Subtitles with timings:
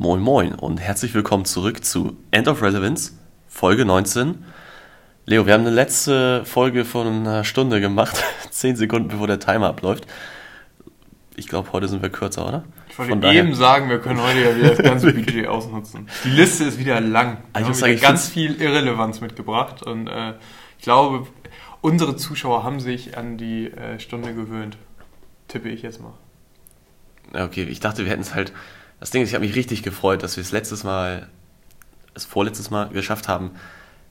[0.00, 3.14] Moin Moin und herzlich willkommen zurück zu End of Relevance,
[3.48, 4.44] Folge 19.
[5.26, 8.22] Leo, wir haben eine letzte Folge von einer Stunde gemacht,
[8.52, 10.06] 10 Sekunden bevor der Timer abläuft.
[11.34, 12.64] Ich glaube, heute sind wir kürzer, oder?
[12.88, 16.08] Ich wollte Von eben sagen, wir können heute ja wieder das ganze Budget ausnutzen.
[16.22, 17.38] Die Liste ist wieder lang.
[17.52, 20.34] Wir also haben wieder ganz viel Irrelevanz mitgebracht und äh,
[20.78, 21.26] ich glaube,
[21.80, 24.78] unsere Zuschauer haben sich an die äh, Stunde gewöhnt.
[25.48, 26.14] Tippe ich jetzt mal.
[27.32, 28.52] Okay, ich dachte, wir hätten es halt.
[29.00, 31.28] Das Ding ist, ich habe mich richtig gefreut, dass wir es letztes Mal,
[32.14, 33.52] das vorletztes Mal geschafft haben,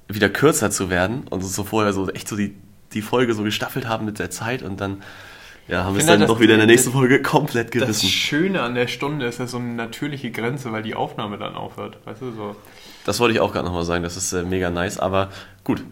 [0.08, 2.56] wieder kürzer zu werden und so vorher so echt so die,
[2.94, 5.04] die Folge so gestaffelt haben mit der Zeit und dann
[5.68, 8.06] ja, haben wir es dann doch wieder in der nächsten Folge komplett gerissen.
[8.06, 11.56] Das Schöne an der Stunde ist ja so eine natürliche Grenze, weil die Aufnahme dann
[11.56, 11.98] aufhört.
[12.06, 12.56] Weißt du, so.
[13.06, 15.30] Das wollte ich auch gerade nochmal sagen, das ist äh, mega nice, aber
[15.66, 15.84] gut.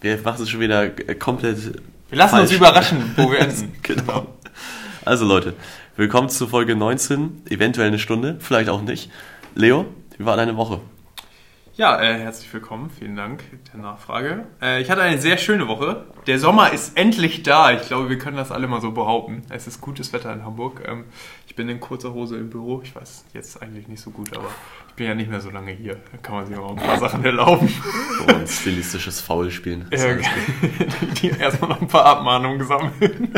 [0.00, 1.74] Wir machen es schon wieder äh, komplett.
[2.08, 2.50] Wir lassen falsch.
[2.50, 3.72] uns überraschen, wo wir enden.
[3.82, 4.26] genau.
[5.04, 5.54] Also Leute,
[5.96, 9.10] willkommen zu Folge 19, eventuell eine Stunde, vielleicht auch nicht.
[9.54, 9.84] Leo,
[10.16, 10.80] wie war deine Woche?
[11.74, 12.90] Ja, äh, herzlich willkommen.
[12.90, 14.44] Vielen Dank der Nachfrage.
[14.60, 16.04] Äh, ich hatte eine sehr schöne Woche.
[16.26, 17.72] Der Sommer ist endlich da.
[17.72, 19.42] Ich glaube, wir können das alle mal so behaupten.
[19.48, 20.82] Es ist gutes Wetter in Hamburg.
[20.86, 21.04] Ähm,
[21.46, 22.82] ich bin in kurzer Hose im Büro.
[22.84, 24.48] Ich weiß jetzt eigentlich nicht so gut, aber
[24.88, 25.96] ich bin ja nicht mehr so lange hier.
[26.12, 27.68] Da kann man sich auch ein paar Sachen erlauben.
[28.18, 29.88] So ein stilistisches Foul spielen.
[29.90, 30.14] Ja,
[31.22, 33.34] die erstmal noch ein paar Abmahnungen sammeln.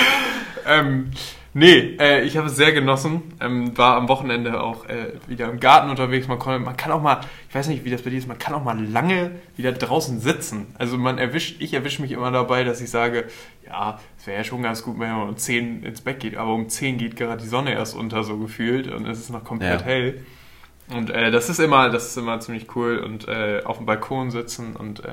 [0.66, 1.10] ähm,
[1.58, 3.34] Nee, äh, ich habe es sehr genossen.
[3.40, 6.28] Ähm, war am Wochenende auch äh, wieder im Garten unterwegs.
[6.28, 8.38] Man, konnte, man kann auch mal, ich weiß nicht, wie das bei dir ist, man
[8.38, 10.68] kann auch mal lange wieder draußen sitzen.
[10.78, 13.24] Also man erwischt, ich erwische mich immer dabei, dass ich sage,
[13.66, 16.54] ja, es wäre ja schon ganz gut, wenn man um 10 ins Bett geht, aber
[16.54, 19.80] um 10 geht gerade die Sonne erst unter, so gefühlt, und es ist noch komplett
[19.80, 19.86] ja.
[19.86, 20.24] hell.
[20.90, 24.30] Und äh, das ist immer, das ist immer ziemlich cool und äh, auf dem Balkon
[24.30, 25.04] sitzen und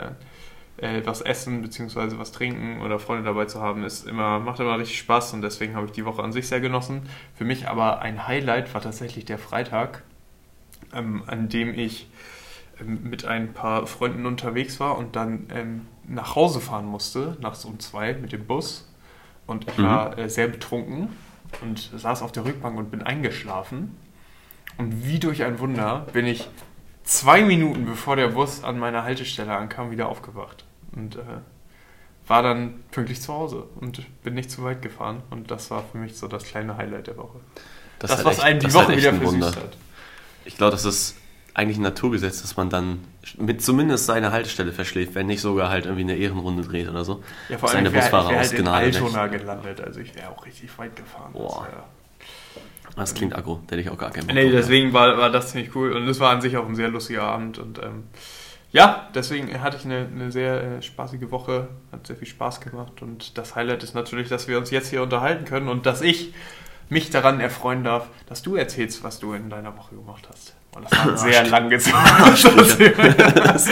[0.78, 2.18] äh, was essen bzw.
[2.18, 5.76] was trinken oder Freunde dabei zu haben, ist immer, macht immer richtig Spaß und deswegen
[5.76, 7.04] habe ich die Woche an sich sehr genossen.
[7.36, 10.04] Für mich aber ein Highlight war tatsächlich der Freitag,
[10.94, 12.10] ähm, an dem ich
[12.80, 17.66] ähm, mit ein paar Freunden unterwegs war und dann ähm, nach Hause fahren musste, nachts
[17.66, 18.92] um zwei mit dem Bus.
[19.48, 19.84] Und ich mhm.
[19.84, 21.10] war äh, sehr betrunken
[21.62, 23.96] und saß auf der Rückbank und bin eingeschlafen.
[24.78, 26.50] Und wie durch ein Wunder bin ich
[27.04, 30.65] zwei Minuten bevor der Bus an meiner Haltestelle ankam, wieder aufgewacht.
[30.96, 31.22] Und äh,
[32.28, 35.22] war dann pünktlich zu Hause und bin nicht zu weit gefahren.
[35.30, 37.40] Und das war für mich so das kleine Highlight der Woche.
[38.00, 39.78] Das, das was echt, einen die Woche wieder versüßt hat.
[40.46, 41.18] Ich glaube, das ist
[41.56, 43.00] eigentlich ein Naturgesetz, dass man dann
[43.38, 47.24] mit zumindest seine Haltestelle verschläft, wenn nicht sogar halt irgendwie eine Ehrenrunde dreht oder so.
[47.48, 50.78] Ja, vor allem, ich wäre wär halt in Altona gelandet, also ich wäre auch richtig
[50.78, 51.32] weit gefahren.
[51.32, 51.68] Boah.
[52.96, 55.52] Das klingt aggro, da hätte ich auch gar keinen Bock Nee, deswegen war, war das
[55.52, 58.04] ziemlich cool und es war an sich auch ein sehr lustiger Abend und ähm,
[58.76, 63.02] ja, deswegen hatte ich eine, eine sehr äh, spaßige Woche, hat sehr viel Spaß gemacht
[63.02, 66.34] und das Highlight ist natürlich, dass wir uns jetzt hier unterhalten können und dass ich
[66.90, 70.56] mich daran erfreuen darf, dass du erzählst, was du in deiner Woche gemacht hast.
[70.76, 71.96] Und das war sehr lang gezogen.
[72.04, 73.64] Dafür,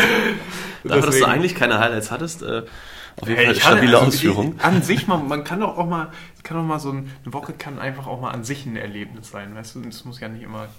[0.86, 2.63] dass du eigentlich keine Highlights hattest, äh,
[3.19, 4.56] auf jeden Fall stabile also Ausführung.
[4.58, 6.13] Ich, an sich, man, man kann doch auch mal,
[6.44, 9.53] kann auch mal so eine Woche kann einfach auch mal an sich ein Erlebnis sein,
[9.53, 9.81] weißt du?
[9.81, 10.69] Das muss ja nicht immer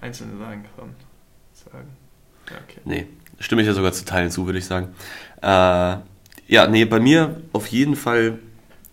[0.00, 0.96] einzelne sein kann.
[1.54, 1.96] Sagen.
[2.50, 2.80] Ja, okay.
[2.84, 3.06] Nee,
[3.38, 4.88] stimme ich ja sogar zu Teilen zu, würde ich sagen.
[5.42, 5.96] Äh,
[6.46, 8.38] ja, nee, bei mir auf jeden Fall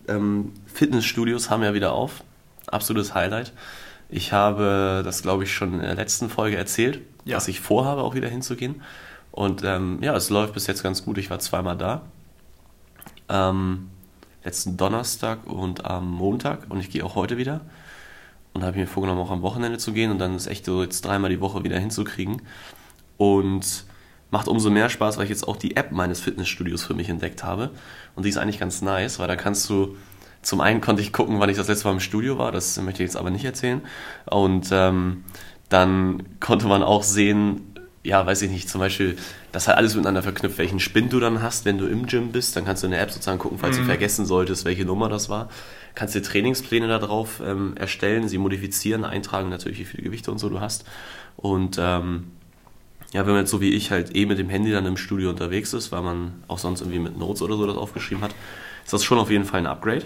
[0.08, 2.22] ähm, Fitnessstudios haben ja wieder auf.
[2.66, 3.52] Absolutes Highlight.
[4.08, 7.36] Ich habe das, glaube ich, schon in der letzten Folge erzählt, ja.
[7.36, 8.82] dass ich vorhabe, auch wieder hinzugehen.
[9.32, 11.18] Und ähm, ja, es läuft bis jetzt ganz gut.
[11.18, 12.02] Ich war zweimal da
[13.28, 13.90] ähm,
[14.44, 17.60] letzten Donnerstag und am Montag und ich gehe auch heute wieder.
[18.52, 21.04] Und habe mir vorgenommen, auch am Wochenende zu gehen und dann ist echt so jetzt
[21.04, 22.40] dreimal die Woche wieder hinzukriegen.
[23.18, 23.84] Und
[24.30, 27.44] macht umso mehr Spaß, weil ich jetzt auch die App meines Fitnessstudios für mich entdeckt
[27.44, 27.70] habe.
[28.14, 29.96] Und die ist eigentlich ganz nice, weil da kannst du,
[30.42, 33.02] zum einen konnte ich gucken, wann ich das letzte Mal im Studio war, das möchte
[33.02, 33.82] ich jetzt aber nicht erzählen.
[34.26, 35.24] Und ähm,
[35.68, 37.72] dann konnte man auch sehen,
[38.06, 39.16] ja, weiß ich nicht, zum Beispiel,
[39.50, 42.54] das halt alles miteinander verknüpft, welchen Spind du dann hast, wenn du im Gym bist.
[42.54, 43.80] Dann kannst du in der App sozusagen gucken, falls mhm.
[43.80, 45.48] du vergessen solltest, welche Nummer das war.
[45.96, 50.48] Kannst dir Trainingspläne darauf ähm, erstellen, sie modifizieren, eintragen natürlich, wie viele Gewichte und so
[50.48, 50.84] du hast.
[51.36, 52.32] Und ähm,
[53.16, 55.30] ja, wenn man jetzt so wie ich halt eh mit dem Handy dann im Studio
[55.30, 58.34] unterwegs ist, weil man auch sonst irgendwie mit Notes oder so das aufgeschrieben hat,
[58.84, 60.04] ist das schon auf jeden Fall ein Upgrade.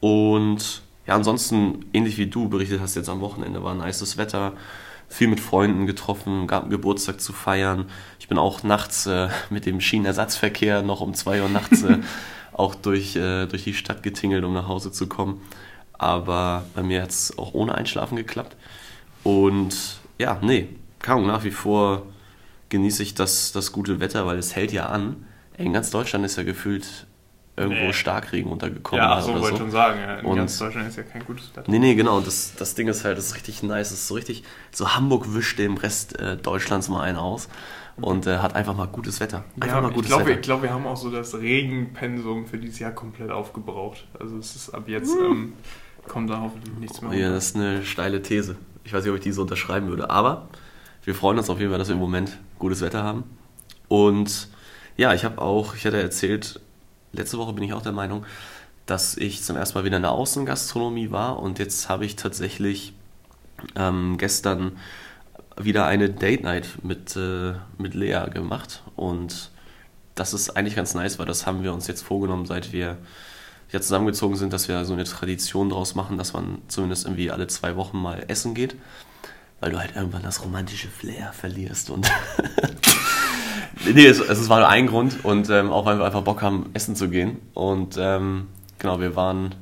[0.00, 4.52] Und ja, ansonsten, ähnlich wie du berichtet hast jetzt am Wochenende, war nices Wetter
[5.08, 7.86] viel mit Freunden getroffen, gab einen Geburtstag zu feiern.
[8.20, 12.00] Ich bin auch nachts äh, mit dem Schienenersatzverkehr noch um zwei Uhr nachts äh,
[12.52, 15.40] auch durch, äh, durch die Stadt getingelt, um nach Hause zu kommen.
[15.94, 18.56] Aber bei mir hat es auch ohne Einschlafen geklappt.
[19.22, 19.74] Und
[20.18, 20.68] ja, nee,
[20.98, 22.02] kaum nach wie vor
[22.72, 25.24] genieße ich das, das gute Wetter, weil es hält ja an.
[25.56, 27.06] In ganz Deutschland ist ja gefühlt
[27.54, 27.92] irgendwo Nee.
[27.92, 29.62] Starkregen untergekommen Ja, ach so, oder wollte so.
[29.64, 30.00] schon sagen.
[30.00, 31.70] Ja, in Und- ganz Deutschland ist ja kein gutes Wetter.
[31.70, 32.16] Nee, nee, genau.
[32.16, 33.90] Und das, das Ding ist halt, das ist richtig nice.
[33.90, 34.42] Das ist so richtig,
[34.72, 37.48] so Hamburg wischt dem Rest äh, Deutschlands mal einen aus
[37.96, 39.44] und äh, hat einfach mal gutes Wetter.
[39.60, 40.34] Einfach Ja, mal ich gutes glaube, Wetter.
[40.36, 44.06] ich glaube, wir haben auch so das Regenpensum für dieses Jahr komplett aufgebraucht.
[44.18, 45.20] Also es ist ab jetzt Hm.
[45.30, 45.52] ähm,
[46.08, 47.10] kommt da hoffentlich nichts mehr.
[47.10, 48.56] Oh ja, das ist eine steile These.
[48.84, 50.08] Ich weiß nicht, ob ich die so unterschreiben würde.
[50.08, 50.48] Aber
[51.04, 53.24] wir freuen uns auf jeden Fall, dass wir im Moment gutes Wetter haben.
[53.88, 54.48] Und
[54.96, 56.60] ja, ich habe auch, ich hatte erzählt,
[57.12, 58.24] letzte Woche bin ich auch der Meinung,
[58.86, 61.38] dass ich zum ersten Mal wieder in der Außengastronomie war.
[61.40, 62.94] Und jetzt habe ich tatsächlich
[63.76, 64.78] ähm, gestern
[65.56, 68.82] wieder eine Date Night mit, äh, mit Lea gemacht.
[68.96, 69.50] Und
[70.14, 72.96] das ist eigentlich ganz nice, weil das haben wir uns jetzt vorgenommen, seit wir
[73.72, 77.48] ja zusammengezogen sind, dass wir so eine Tradition draus machen, dass man zumindest irgendwie alle
[77.48, 78.76] zwei Wochen mal essen geht,
[79.62, 82.10] weil du halt irgendwann das romantische Flair verlierst und
[83.84, 86.70] nee, es, es war nur ein Grund und ähm, auch weil wir einfach Bock haben,
[86.74, 88.48] essen zu gehen und ähm,
[88.80, 89.54] genau, wir waren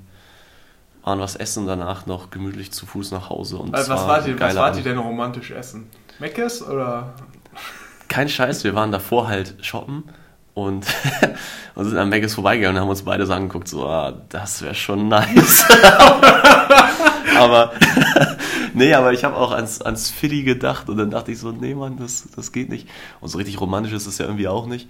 [1.03, 4.01] waren was essen und danach noch gemütlich zu Fuß nach Hause und was, es was,
[4.01, 5.91] war wart ihr, was wart ihr denn romantisch essen?
[6.19, 7.13] Meckes oder?
[8.09, 10.05] Kein Scheiß, wir waren davor halt shoppen
[10.55, 10.87] und,
[11.75, 14.75] und sind an Maggis vorbeigegangen und haben uns beide so angeguckt, so, ah, das wäre
[14.75, 15.67] schon nice.
[17.37, 17.73] aber,
[18.75, 21.75] nee, aber ich habe auch ans, ans Philly gedacht und dann dachte ich so, nee,
[21.75, 22.89] Mann, das, das geht nicht.
[23.21, 24.89] Und so richtig romantisch ist es ja irgendwie auch nicht.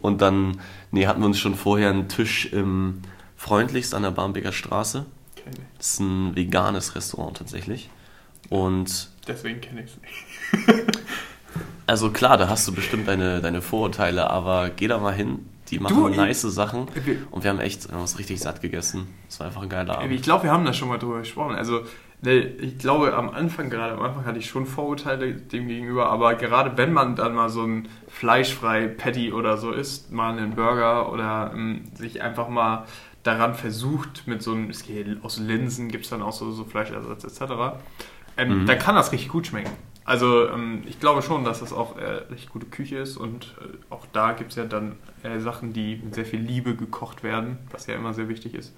[0.00, 0.60] Und dann,
[0.90, 3.02] nee, hatten wir uns schon vorher einen Tisch im
[3.36, 5.06] Freundlichst an der Barmbeker Straße.
[5.36, 5.42] Ich.
[5.78, 7.90] Das ist ein veganes Restaurant tatsächlich.
[8.48, 10.98] Und Deswegen kenne ich es nicht.
[11.86, 15.46] Also klar, da hast du bestimmt deine, deine Vorurteile, aber geh da mal hin.
[15.72, 16.86] Die machen Du, ich- nice Sachen
[17.30, 19.08] und wir haben echt wir haben uns richtig satt gegessen.
[19.28, 20.22] Es war einfach ein geiler Ich Abend.
[20.22, 21.54] glaube, wir haben da schon mal drüber gesprochen.
[21.56, 21.80] Also,
[22.20, 26.34] ne, ich glaube, am Anfang, gerade am Anfang hatte ich schon Vorurteile dem gegenüber, aber
[26.34, 31.10] gerade wenn man dann mal so ein fleischfrei Patty oder so isst, mal einen Burger
[31.12, 32.86] oder ähm, sich einfach mal
[33.22, 36.64] daran versucht, mit so einem, es geht aus Linsen gibt es dann auch so, so
[36.64, 37.52] Fleischersatz etc.,
[38.36, 38.66] ähm, Mhm.
[38.66, 39.70] dann kann das richtig gut schmecken.
[40.04, 43.92] Also ähm, ich glaube schon, dass das auch äh, richtig gute Küche ist und äh,
[43.92, 47.58] auch da gibt es ja dann äh, Sachen, die mit sehr viel Liebe gekocht werden,
[47.70, 48.74] was ja immer sehr wichtig ist.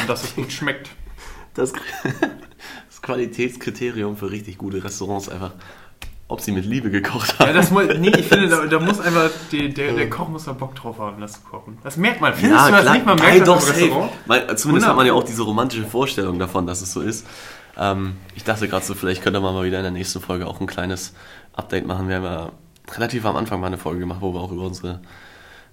[0.00, 0.90] Und dass es gut schmeckt.
[1.54, 1.72] Das,
[2.86, 5.52] das Qualitätskriterium für richtig gute Restaurants einfach,
[6.28, 7.48] ob sie mit Liebe gekocht haben.
[7.48, 10.44] Ja, das muss, nee, ich finde, da, da muss einfach, die, der, der Koch muss
[10.44, 11.78] da Bock drauf haben, das zu kochen.
[11.82, 12.34] Das merkt man.
[12.34, 13.06] Findest du das nicht?
[13.06, 13.82] Man merkt Nein, das doch, im.
[13.82, 14.12] Restaurant.
[14.26, 17.26] Weil, zumindest hat man ja auch diese romantische Vorstellung davon, dass es so ist.
[17.78, 20.60] Ähm, ich dachte gerade so, vielleicht könnte man mal wieder in der nächsten Folge auch
[20.60, 21.14] ein kleines
[21.52, 22.08] Update machen.
[22.08, 22.50] Wir haben ja
[22.94, 25.00] relativ am Anfang mal eine Folge gemacht, wo wir auch über unsere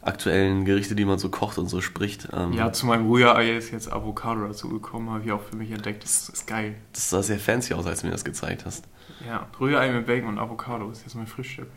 [0.01, 2.27] aktuellen Gerichte, die man so kocht und so spricht.
[2.33, 5.71] Ähm, Ja, zu meinem Rührei ist jetzt Avocado dazu gekommen, habe ich auch für mich
[5.71, 6.03] entdeckt.
[6.03, 6.75] Das ist geil.
[6.91, 8.85] Das sah sehr fancy aus, als du mir das gezeigt hast.
[9.25, 11.69] Ja, Rührei mit Bacon und Avocado ist jetzt mein Frühstück.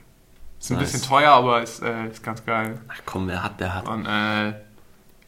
[0.58, 0.90] Ist ein Nice.
[0.93, 2.81] bisschen teuer, aber ist, äh, ist ganz geil.
[2.88, 3.87] Ach komm, wer hat, der hat.
[3.87, 4.55] Und, äh,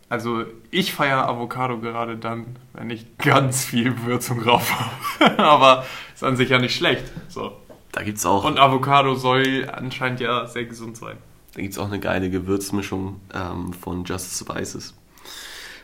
[0.08, 4.72] also ich feiere Avocado gerade dann, wenn ich ganz viel Würzung drauf
[5.18, 5.38] habe.
[5.42, 5.84] aber
[6.14, 7.04] ist an sich ja nicht schlecht.
[7.28, 7.56] So.
[7.92, 11.16] Da gibt's auch, Und Avocado soll anscheinend ja sehr gesund sein.
[11.54, 14.94] da gibt's auch eine geile Gewürzmischung ähm, von Just Spices,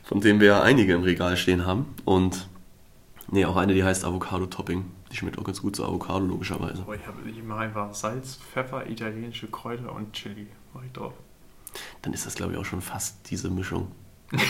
[0.04, 1.94] von dem wir ja einige im Regal stehen haben.
[2.04, 2.48] Und
[3.28, 4.84] nee, auch eine, die heißt Avocado Topping.
[5.12, 6.82] Die schmeckt auch ganz gut zu Avocado, logischerweise.
[6.82, 10.46] Aber ich, hab, ich mache einfach Salz, Pfeffer, italienische Kräuter und Chili.
[10.72, 11.12] Mach ich drauf.
[12.02, 13.90] Dann ist das, glaube ich, auch schon fast diese Mischung.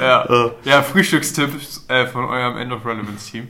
[0.00, 3.48] Ja, ja Frühstückstipps äh, von eurem End of Relevance Team.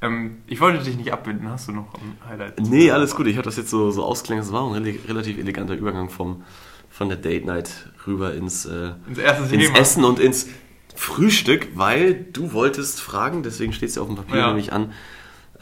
[0.00, 2.60] Ähm, ich wollte dich nicht abbinden, hast du noch ein Highlight?
[2.60, 3.26] Nee, alles gut.
[3.26, 4.44] Ich habe das jetzt so, so ausklingen.
[4.44, 6.44] Es war ein rel- relativ eleganter Übergang vom,
[6.88, 9.76] von der Date Night rüber ins, äh, Ins ins Thema.
[9.78, 10.48] Essen und ins
[10.94, 14.46] Frühstück, weil du wolltest fragen, deswegen steht es ja auf dem Papier Ja.
[14.48, 14.92] nämlich an.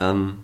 [0.00, 0.38] Ähm,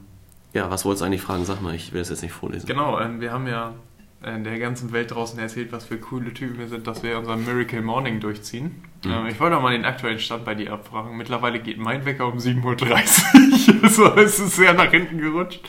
[0.54, 1.44] ja, was wolltest du eigentlich fragen?
[1.44, 2.66] Sag mal, ich will das jetzt nicht vorlesen.
[2.66, 3.74] Genau, ähm, wir haben ja
[4.22, 7.36] äh, der ganzen Welt draußen erzählt, was für coole Typen wir sind, dass wir unser
[7.36, 8.82] Miracle Morning durchziehen.
[9.04, 9.10] Mhm.
[9.10, 11.16] Ähm, ich wollte auch mal den aktuellen Stand bei dir abfragen.
[11.16, 13.88] Mittlerweile geht mein Wecker um 7.30 Uhr.
[13.90, 15.60] so, es ist sehr nach hinten gerutscht.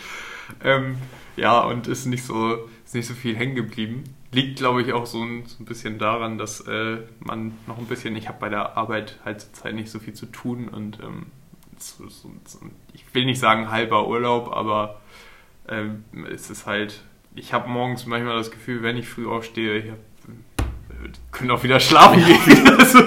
[0.63, 0.97] Ähm,
[1.35, 4.03] ja, und ist nicht so, ist nicht so viel hängen geblieben.
[4.31, 7.85] Liegt, glaube ich, auch so ein, so ein bisschen daran, dass äh, man noch ein
[7.85, 10.99] bisschen, ich habe bei der Arbeit halt zur Zeit nicht so viel zu tun und
[11.03, 11.27] ähm,
[11.77, 12.59] so, so, so,
[12.93, 15.01] ich will nicht sagen halber Urlaub, aber
[15.67, 17.01] ähm, es ist halt,
[17.35, 19.97] ich habe morgens manchmal das Gefühl, wenn ich früh aufstehe, ich hab,
[21.31, 22.67] könnte auch wieder schlafen gehen.
[22.77, 22.99] Also,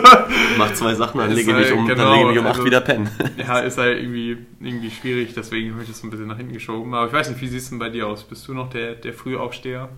[0.59, 2.47] Mach zwei Sachen, dann Ist lege ich mich halt um, dann genau, lege ich um
[2.47, 3.09] acht also- wieder pennen.
[3.37, 6.53] ja, ist halt irgendwie, irgendwie schwierig, deswegen habe ich das so ein bisschen nach hinten
[6.55, 6.93] geschoben.
[6.95, 8.25] Aber ich weiß nicht, wie sieht es denn bei dir aus?
[8.25, 9.89] Bist du noch der, der Frühaufsteher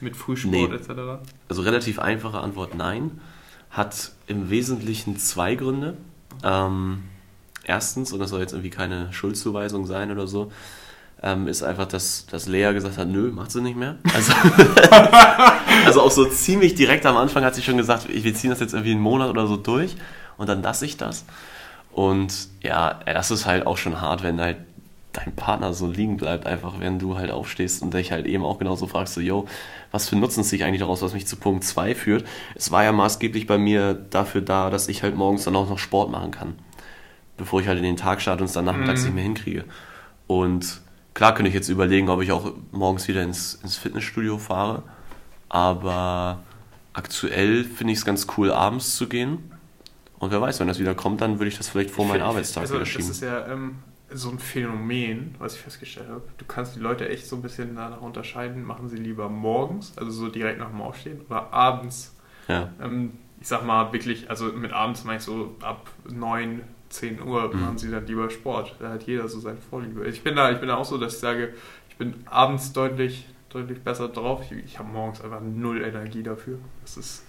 [0.00, 0.74] mit Frühsport Nee.
[0.74, 0.90] etc.?
[1.48, 3.20] Also relativ einfache Antwort nein.
[3.70, 5.96] Hat im Wesentlichen zwei Gründe.
[6.42, 7.02] Ähm,
[7.64, 10.50] erstens, und das soll jetzt irgendwie keine Schuldzuweisung sein oder so,
[11.22, 13.96] ähm, ist einfach, dass, dass Lea gesagt hat, nö, macht sie nicht mehr.
[14.14, 14.32] Also,
[15.86, 18.72] also auch so ziemlich direkt am Anfang hat sie schon gesagt, wir ziehen das jetzt
[18.72, 19.96] irgendwie einen Monat oder so durch
[20.36, 21.24] und dann lasse ich das.
[21.92, 24.58] Und ja, das ist halt auch schon hart, wenn halt
[25.12, 28.58] dein Partner so liegen bleibt, einfach wenn du halt aufstehst und dich halt eben auch
[28.58, 29.46] genauso fragst, so, yo,
[29.90, 32.24] was für Nutzen sich eigentlich daraus, was mich zu Punkt 2 führt.
[32.54, 35.78] Es war ja maßgeblich bei mir dafür da, dass ich halt morgens dann auch noch
[35.78, 36.58] Sport machen kann,
[37.36, 39.06] bevor ich halt in den Tag starte und es dann nachmittags mhm.
[39.06, 39.64] nicht mehr hinkriege.
[40.26, 40.82] Und
[41.18, 44.84] klar könnte ich jetzt überlegen, ob ich auch morgens wieder ins, ins Fitnessstudio fahre,
[45.48, 46.44] aber
[46.92, 49.50] aktuell finde ich es ganz cool, abends zu gehen.
[50.20, 52.60] Und wer weiß, wenn das wieder kommt, dann würde ich das vielleicht vor meinen Arbeitstag
[52.62, 53.08] also, wieder schieben.
[53.08, 53.78] Das ist ja ähm,
[54.12, 56.22] so ein Phänomen, was ich festgestellt habe.
[56.38, 60.12] Du kannst die Leute echt so ein bisschen danach unterscheiden, machen sie lieber morgens, also
[60.12, 62.14] so direkt nach dem Aufstehen, oder abends.
[62.46, 62.70] Ja.
[62.80, 67.52] Ähm, ich sag mal wirklich, also mit abends meine ich so ab 9, 10 Uhr
[67.52, 67.60] mhm.
[67.60, 68.76] machen sie dann lieber Sport.
[68.78, 70.06] Da hat jeder so seine Vorliebe.
[70.06, 71.54] Ich bin da, ich bin da auch so, dass ich sage,
[71.88, 74.42] ich bin abends deutlich, deutlich besser drauf.
[74.50, 76.58] Ich, ich habe morgens einfach null Energie dafür.
[76.82, 77.24] Das ist,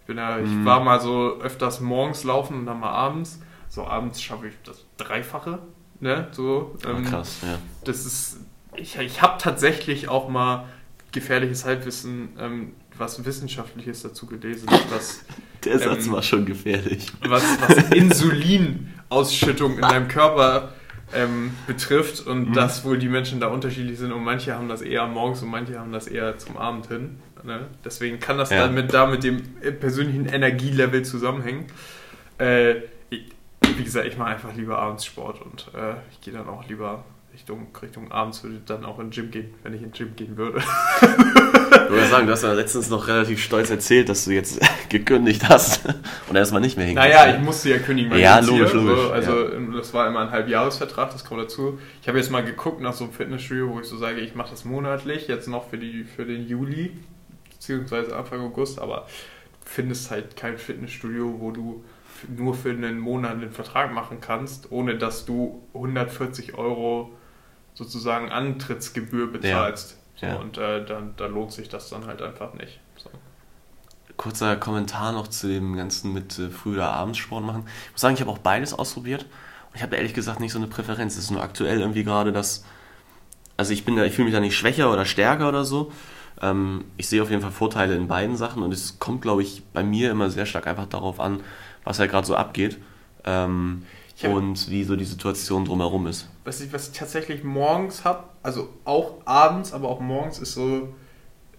[0.00, 0.44] ich bin da, mhm.
[0.44, 3.40] ich war mal so öfters morgens laufen und dann mal abends.
[3.68, 5.60] So abends schaffe ich das Dreifache
[6.00, 6.28] Ne?
[6.32, 7.58] So, ähm, oh, krass, ja.
[7.84, 8.38] Das ist,
[8.74, 10.66] ich, ich habe tatsächlich auch mal
[11.12, 14.66] gefährliches Halbwissen, ähm, was Wissenschaftliches dazu gelesen.
[14.90, 15.24] Was,
[15.64, 17.06] Der Satz ähm, war schon gefährlich.
[17.26, 20.70] Was, was Insulinausschüttung in deinem Körper
[21.14, 22.52] ähm, betrifft und mhm.
[22.52, 25.78] dass wohl die Menschen da unterschiedlich sind und manche haben das eher morgens und manche
[25.78, 27.18] haben das eher zum Abend hin.
[27.42, 27.66] Ne?
[27.84, 28.58] Deswegen kann das ja.
[28.62, 29.42] dann mit, da mit dem
[29.80, 31.66] persönlichen Energielevel zusammenhängen.
[32.38, 32.76] Äh,
[33.10, 37.04] wie gesagt, ich mache einfach lieber abends Sport und äh, ich gehe dann auch lieber
[37.40, 40.14] Richtung, Richtung abends, würde dann auch in den Gym gehen, wenn ich in den Gym
[40.14, 40.58] gehen würde.
[40.58, 45.48] Ich würde sagen, du hast ja letztens noch relativ stolz erzählt, dass du jetzt gekündigt
[45.48, 45.80] hast
[46.28, 47.08] und erstmal nicht mehr hingehst.
[47.08, 48.16] Naja, ich musste ja kündigen.
[48.18, 49.00] Ja, logisch, logisch.
[49.00, 49.58] So, also ja.
[49.74, 51.78] das war immer ein Halbjahresvertrag, das kommt dazu.
[52.02, 54.50] Ich habe jetzt mal geguckt nach so einem Fitnessstudio, wo ich so sage, ich mache
[54.50, 56.92] das monatlich, jetzt noch für, die, für den Juli,
[57.52, 59.06] beziehungsweise Anfang August, aber
[59.64, 61.84] findest halt kein Fitnessstudio, wo du
[62.28, 67.12] nur für einen Monat einen Vertrag machen kannst, ohne dass du 140 Euro
[67.80, 69.96] sozusagen Antrittsgebühr bezahlst.
[70.20, 70.20] Ja.
[70.20, 70.40] So, ja.
[70.40, 72.78] Und äh, dann, da lohnt sich das dann halt einfach nicht.
[72.96, 73.08] So.
[74.18, 77.64] Kurzer Kommentar noch zu dem ganzen mit äh, Früh- oder Abendsport machen.
[77.86, 79.22] Ich muss sagen, ich habe auch beides ausprobiert.
[79.22, 81.14] Und ich habe ehrlich gesagt nicht so eine Präferenz.
[81.14, 82.64] Es ist nur aktuell irgendwie gerade das.
[83.56, 85.90] Also ich bin da, ich fühle mich da nicht schwächer oder stärker oder so.
[86.42, 89.62] Ähm, ich sehe auf jeden Fall Vorteile in beiden Sachen und es kommt, glaube ich,
[89.72, 91.40] bei mir immer sehr stark einfach darauf an,
[91.84, 92.78] was halt gerade so abgeht
[93.24, 93.86] ähm,
[94.22, 96.28] und wie so die Situation drumherum ist.
[96.50, 100.92] Was ich, was ich tatsächlich morgens habe, also auch abends, aber auch morgens, ist so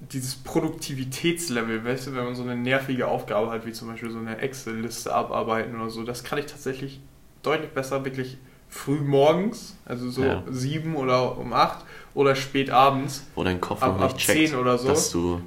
[0.01, 4.17] dieses Produktivitätslevel, weißt du, wenn man so eine nervige Aufgabe hat, wie zum Beispiel so
[4.17, 6.99] eine Excel-Liste abarbeiten oder so, das kann ich tatsächlich
[7.41, 10.43] deutlich besser wirklich früh morgens, also so ja.
[10.49, 13.25] sieben oder um acht oder spät abends.
[13.35, 15.41] Wo dein Kopf noch nicht checkt, oder so, dass du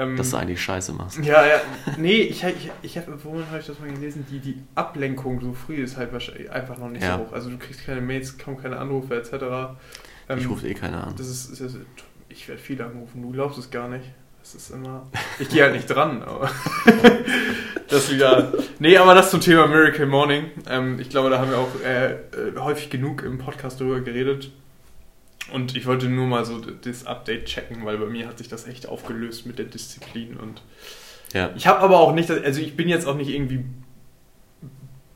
[0.00, 1.18] ähm, dass du eigentlich Scheiße machst.
[1.22, 1.60] Ja, ja.
[1.96, 4.26] Nee, ich, ich, ich habe, wohin habe ich das mal gelesen?
[4.30, 7.18] Die, die Ablenkung so früh ist halt wahrscheinlich einfach noch nicht ja.
[7.18, 7.32] so hoch.
[7.32, 9.32] Also du kriegst keine Mails, kaum keine Anrufe etc.
[10.28, 11.14] Ähm, ich rufe eh keine an.
[11.16, 11.76] Das ist, das ist
[12.30, 14.04] ich werde viel anrufen, du glaubst es gar nicht.
[14.40, 15.06] Das ist immer.
[15.38, 16.50] Ich gehe halt nicht dran, aber.
[17.88, 18.52] das wieder.
[18.78, 20.46] Nee, aber das zum Thema Miracle Morning.
[20.66, 24.50] Ähm, ich glaube, da haben wir auch äh, äh häufig genug im Podcast darüber geredet.
[25.52, 28.66] Und ich wollte nur mal so das Update checken, weil bei mir hat sich das
[28.66, 30.36] echt aufgelöst mit der Disziplin.
[30.36, 30.62] Und
[31.32, 31.50] ja.
[31.56, 33.64] ich habe aber auch nicht, also ich bin jetzt auch nicht irgendwie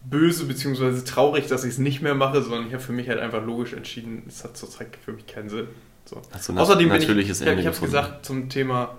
[0.04, 1.04] böse bzw.
[1.04, 3.72] traurig, dass ich es nicht mehr mache, sondern ich habe für mich halt einfach logisch
[3.72, 5.68] entschieden, es hat zurzeit für mich keinen Sinn.
[6.04, 6.20] So.
[6.32, 8.96] Also Außerdem bin ich, ich habe gesagt zum Thema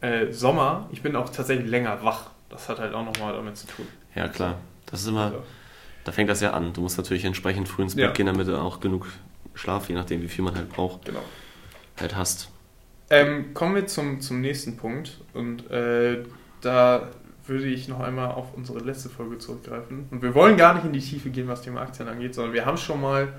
[0.00, 2.30] äh, Sommer, ich bin auch tatsächlich länger wach.
[2.48, 3.86] Das hat halt auch nochmal damit zu tun.
[4.14, 5.34] Ja klar, das ist immer,
[6.04, 6.72] da fängt das ja an.
[6.72, 8.12] Du musst natürlich entsprechend früh ins Bett ja.
[8.12, 9.06] gehen, damit du auch genug
[9.56, 11.22] Schlaf, je nachdem, wie viel man halt braucht, genau.
[11.98, 12.50] halt hast.
[13.10, 16.24] Ähm, kommen wir zum, zum nächsten Punkt und äh,
[16.60, 17.10] da
[17.46, 20.06] würde ich noch einmal auf unsere letzte Folge zurückgreifen.
[20.10, 22.66] Und wir wollen gar nicht in die Tiefe gehen, was Thema Aktien angeht, sondern wir
[22.66, 23.32] haben schon mal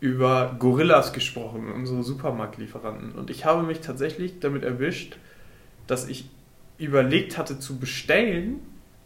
[0.00, 3.12] über Gorillas gesprochen, unsere Supermarktlieferanten.
[3.12, 5.16] Und ich habe mich tatsächlich damit erwischt,
[5.86, 6.28] dass ich
[6.78, 8.60] überlegt hatte zu bestellen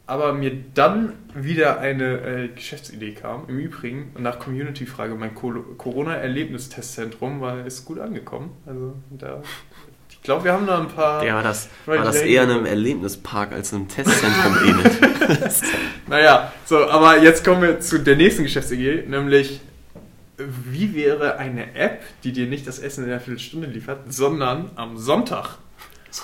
[0.06, 3.44] aber mir dann wieder eine äh, Geschäftsidee kam.
[3.48, 8.50] Im Übrigen, nach Community-Frage, mein Corona-Erlebnistestzentrum war ist gut angekommen.
[8.66, 9.42] Also da,
[10.10, 11.24] ich glaube, wir haben da ein paar.
[11.24, 15.00] Ja, war das, war das eher einem Erlebnispark als einem Testzentrum ähnelt.
[16.08, 19.60] naja, so, aber jetzt kommen wir zu der nächsten Geschäftsidee, nämlich
[20.38, 24.96] wie wäre eine App, die dir nicht das Essen in einer Viertelstunde liefert, sondern am
[24.96, 25.58] Sonntag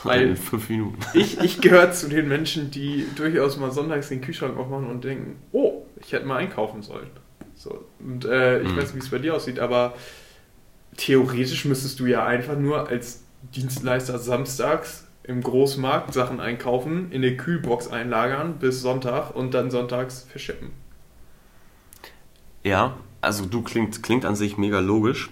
[0.04, 0.98] weil fünf Minuten.
[1.14, 5.36] Ich, ich gehöre zu den Menschen, die durchaus mal sonntags den Kühlschrank aufmachen und denken,
[5.52, 7.08] oh, ich hätte mal einkaufen sollen.
[7.54, 7.84] So.
[7.98, 8.76] Und äh, ich mhm.
[8.76, 9.94] weiß nicht, wie es bei dir aussieht, aber
[10.96, 13.22] theoretisch müsstest du ja einfach nur als
[13.54, 20.26] Dienstleister samstags im Großmarkt Sachen einkaufen, in der Kühlbox einlagern bis Sonntag und dann sonntags
[20.30, 20.70] verschippen.
[22.64, 25.30] Ja, also du klingt, klingt an sich mega logisch.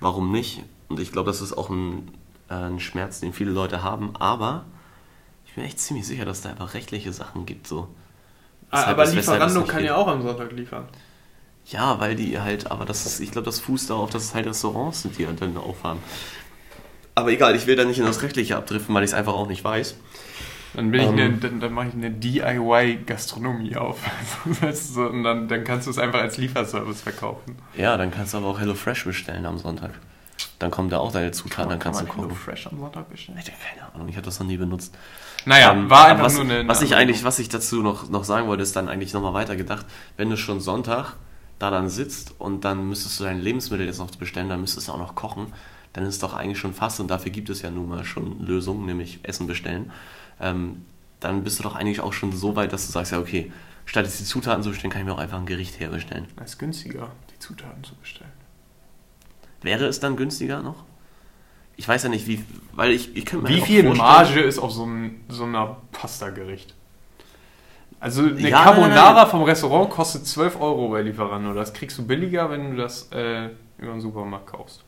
[0.00, 0.62] Warum nicht?
[0.88, 2.10] Und ich glaube, das ist auch ein,
[2.48, 4.16] ein Schmerz, den viele Leute haben.
[4.16, 4.64] Aber
[5.46, 7.66] ich bin echt ziemlich sicher, dass da einfach rechtliche Sachen gibt.
[7.66, 7.88] So.
[8.70, 9.86] Ah, Weshalb aber Lieferando kann geht.
[9.86, 10.88] ja auch am Sonntag liefern.
[11.66, 14.46] Ja, weil die halt, aber das ist, ich glaube, das fußt darauf, dass es halt
[14.46, 16.00] Restaurants sind, die halt dann aufhaben.
[17.14, 19.48] Aber egal, ich will da nicht in das Rechtliche abdriften, weil ich es einfach auch
[19.48, 19.96] nicht weiß.
[20.74, 21.12] Dann, bin ich Ähm.
[21.18, 23.98] eine, dann, dann mache ich eine DIY-Gastronomie auf.
[24.96, 27.56] Und dann, dann kannst du es einfach als Lieferservice verkaufen.
[27.76, 29.90] Ja, dann kannst du aber auch HelloFresh bestellen am Sonntag.
[30.58, 32.34] Dann kommen da auch deine Zutaten, dann kannst du man gucken.
[32.34, 33.38] Fresh am Sonntag bestellen?
[33.38, 34.92] Keine Ahnung, ich habe das noch nie benutzt.
[35.44, 36.66] Naja, Ähm, war einfach was, nur eine.
[36.66, 39.86] was ich eigentlich, was ich dazu noch, noch sagen wollte, ist dann eigentlich nochmal weitergedacht,
[40.16, 41.14] wenn du schon Sonntag
[41.60, 44.92] da dann sitzt und dann müsstest du deine Lebensmittel jetzt noch bestellen, dann müsstest du
[44.92, 45.52] auch noch kochen,
[45.92, 48.44] dann ist es doch eigentlich schon fast, und dafür gibt es ja nun mal schon
[48.44, 49.90] Lösungen, nämlich Essen bestellen,
[50.40, 50.84] ähm,
[51.20, 53.52] dann bist du doch eigentlich auch schon so weit, dass du sagst, ja okay,
[53.86, 56.26] statt jetzt die Zutaten zu bestellen, kann ich mir auch einfach ein Gericht herbestellen.
[56.44, 58.27] Es ist günstiger, die Zutaten zu bestellen.
[59.62, 60.84] Wäre es dann günstiger noch?
[61.76, 64.72] Ich weiß ja nicht, wie, weil ich, ich könnte mir Wie viel Marge ist auf
[64.72, 66.74] so, einem, so einer Pasta-Gericht?
[68.00, 69.26] Also eine Ja, Carbonara nein, nein.
[69.28, 71.52] vom Restaurant kostet 12 Euro bei Lieferando.
[71.54, 74.84] Das kriegst du billiger, wenn du das äh, über den Supermarkt kaufst.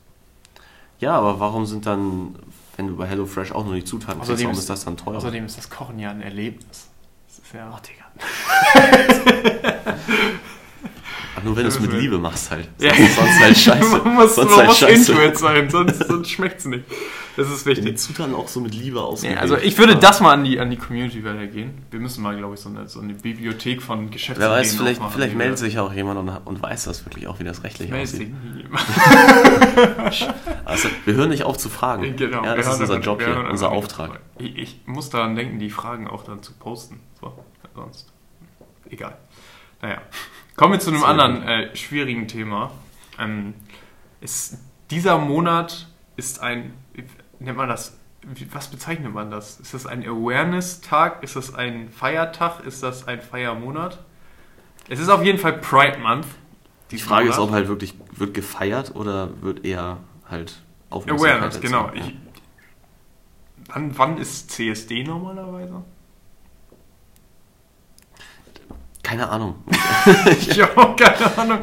[1.01, 2.37] Ja, aber warum sind dann,
[2.77, 5.17] wenn du bei HelloFresh auch nur die Zutaten kriegst, warum ist- das dann teuer?
[5.17, 6.89] Außerdem ist das Kochen ja ein Erlebnis.
[7.29, 8.05] Das ist ja Oh, Digga.
[11.37, 12.69] Ach, nur wenn du es mit Liebe machst halt.
[12.79, 12.93] Ja.
[12.95, 13.99] Sonst, halt scheiße.
[14.05, 15.13] man muss, sonst man halt muss scheiße.
[15.13, 16.85] into it sein, sonst, sonst schmeckt es nicht.
[17.37, 17.99] Das ist Wenn die wichtig.
[17.99, 19.37] Zutaten auch so mit Liebe ausgewählt.
[19.37, 21.79] Ja, also ich würde das mal an die, an die Community weitergehen.
[21.91, 25.01] Wir müssen mal, glaube ich, so eine, so eine Bibliothek von Geschäften Wer weiß, vielleicht,
[25.11, 28.09] vielleicht meldet sich auch jemand und, und weiß das wirklich auch, wie das rechtlich Meldet
[28.09, 28.35] sich aussieht.
[28.45, 30.35] nie jemand.
[30.65, 32.15] Also, wir hören nicht auf zu fragen.
[32.17, 34.21] Genau, ja, das ist unser Job hier, unser Auftrag.
[34.39, 37.01] Ich, ich muss daran denken, die Fragen auch dann zu posten.
[37.21, 37.33] So,
[37.75, 38.13] sonst.
[38.91, 39.17] Egal.
[39.83, 39.99] Naja.
[40.61, 42.71] Kommen wir zu einem anderen äh, schwierigen Thema.
[43.19, 43.55] Ähm,
[44.21, 44.59] ist,
[44.91, 46.75] dieser Monat ist ein,
[47.39, 47.97] nennt man das,
[48.53, 49.59] was bezeichnet man das?
[49.59, 51.23] Ist das ein Awareness-Tag?
[51.23, 52.67] Ist das ein Feiertag?
[52.67, 54.05] Ist das ein Feiermonat?
[54.91, 56.27] Es ist auf jeden Fall Pride Month.
[56.91, 57.49] Die Frage ist, Monat.
[57.49, 59.97] ob halt wirklich wird gefeiert oder wird eher
[60.29, 61.87] halt Aufmerksamkeit Awareness, genau.
[61.87, 62.17] erzeugt, Ich,
[63.73, 65.83] wann, wann ist CSD normalerweise?
[69.11, 69.57] Keine Ahnung.
[70.39, 71.59] Ich habe auch keine Ahnung.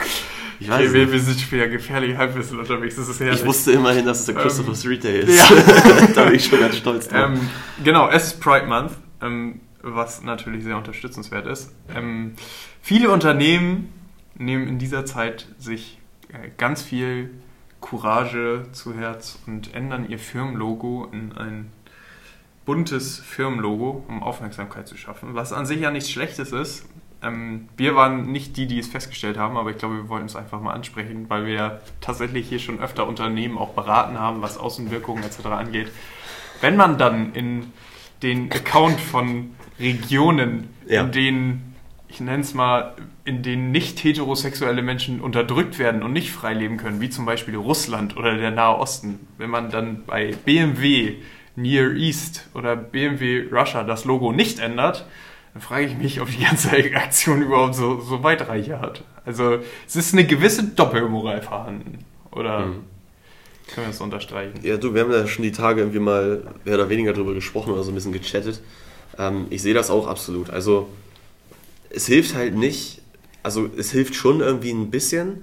[0.60, 2.98] Ich weiß Okay, wir, sind wieder gefährlich Halbwissen unterwegs.
[2.98, 3.40] Das ist herrlich.
[3.40, 5.50] Ich wusste immerhin, dass es der Ähm, Christopher Street Day ist.
[5.50, 6.08] ja.
[6.16, 7.30] da bin ich schon ganz stolz drauf.
[7.30, 7.50] ähm,
[7.86, 11.74] genau, es ist Pride Month, ähm, was natürlich sehr unterstützenswert ist.
[11.96, 12.34] Ähm,
[12.82, 13.94] viele Unternehmen
[14.36, 16.00] nehmen in dieser Zeit sich
[16.34, 17.30] äh, ganz viel
[17.80, 21.72] Courage zu Herz und ändern ihr Firmenlogo in ein
[22.66, 26.86] buntes Firmenlogo, um Aufmerksamkeit zu schaffen, was an sich ja nichts Schlechtes ist.
[27.24, 30.36] Ähm, wir waren nicht die, die es festgestellt haben, aber ich glaube, wir wollten es
[30.36, 34.58] einfach mal ansprechen, weil wir ja tatsächlich hier schon öfter Unternehmen auch beraten haben, was
[34.58, 35.46] Außenwirkungen etc.
[35.48, 35.92] angeht.
[36.62, 37.72] Wenn man dann in
[38.24, 41.02] den Account von Regionen, Ja.
[41.04, 41.76] in denen,
[42.08, 42.94] ich nenne es mal,
[43.26, 47.56] in denen nicht heterosexuelle Menschen unterdrückt werden und nicht frei leben können, wie zum Beispiel
[47.56, 51.16] Russland oder der Nahe Osten, wenn man dann bei BMW
[51.56, 55.06] Near East oder BMW Russia das Logo nicht ändert,
[55.58, 59.04] dann frage ich mich, ob die ganze Aktion überhaupt so, so Weitreiche hat.
[59.26, 62.06] Also es ist eine gewisse Doppelmoral vorhanden.
[62.32, 62.74] Oder Mhm.
[63.74, 64.60] können wir das unterstreichen?
[64.62, 67.74] Ja, du, wir haben ja schon die Tage irgendwie mal mehr oder weniger drüber gesprochen
[67.74, 68.62] oder so ein bisschen gechattet.
[69.18, 70.52] Ähm, ich sehe das auch absolut.
[70.52, 70.90] Also,
[71.90, 73.02] es hilft halt nicht,
[73.42, 75.42] also es hilft schon irgendwie ein bisschen,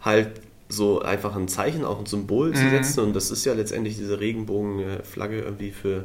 [0.00, 0.30] halt
[0.68, 2.70] so einfach ein Zeichen, auch ein Symbol zu Mhm.
[2.70, 3.00] setzen.
[3.00, 6.04] Und das ist ja letztendlich diese Regenbogenflagge irgendwie für,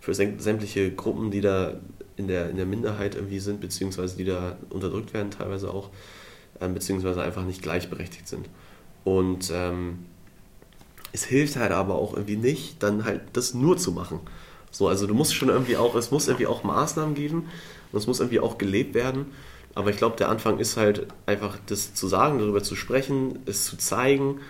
[0.00, 1.74] für säm- sämtliche Gruppen, die da
[2.16, 5.90] in der, in der Minderheit irgendwie sind, beziehungsweise die da unterdrückt werden teilweise auch,
[6.60, 8.48] ähm, beziehungsweise einfach nicht gleichberechtigt sind.
[9.04, 10.06] Und ähm,
[11.12, 14.20] es hilft halt aber auch irgendwie nicht, dann halt das nur zu machen.
[14.70, 17.48] So, also du musst schon irgendwie auch, es muss irgendwie auch Maßnahmen geben
[17.92, 19.26] und es muss irgendwie auch gelebt werden.
[19.74, 23.64] Aber ich glaube, der Anfang ist halt einfach das zu sagen, darüber zu sprechen, es
[23.64, 24.40] zu zeigen,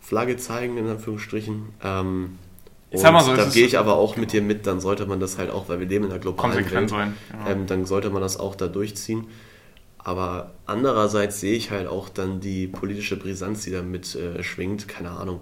[0.00, 1.70] Flagge zeigen in Anführungsstrichen.
[1.82, 2.38] Ähm,
[2.90, 5.06] Ich sag mal so, und da gehe ich aber auch mit dir mit, dann sollte
[5.06, 7.14] man das halt auch, weil wir leben in einer globalen Welt, sein.
[7.30, 7.48] Genau.
[7.48, 9.26] ähm, dann sollte man das auch da durchziehen.
[9.98, 14.86] Aber andererseits sehe ich halt auch dann die politische Brisanz, die damit äh, schwingt.
[14.86, 15.40] Keine Ahnung.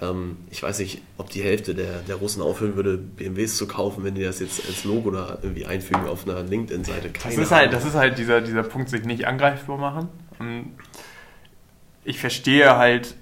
[0.00, 4.04] Ähm, ich weiß nicht, ob die Hälfte der, der Russen aufhören würde, BMWs zu kaufen,
[4.04, 7.10] wenn die das jetzt als Logo da irgendwie einfügen auf einer LinkedIn-Seite.
[7.20, 10.08] Das ist halt, das ist halt dieser, dieser Punkt, sich nicht angreifbar machen.
[10.38, 10.76] Und
[12.04, 13.16] ich verstehe halt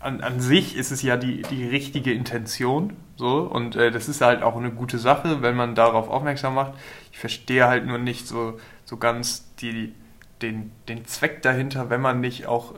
[0.00, 2.94] an, an sich ist es ja die, die richtige Intention.
[3.16, 6.74] So, und äh, das ist halt auch eine gute Sache, wenn man darauf aufmerksam macht.
[7.12, 9.94] Ich verstehe halt nur nicht so, so ganz die,
[10.42, 12.74] den, den Zweck dahinter, wenn man nicht auch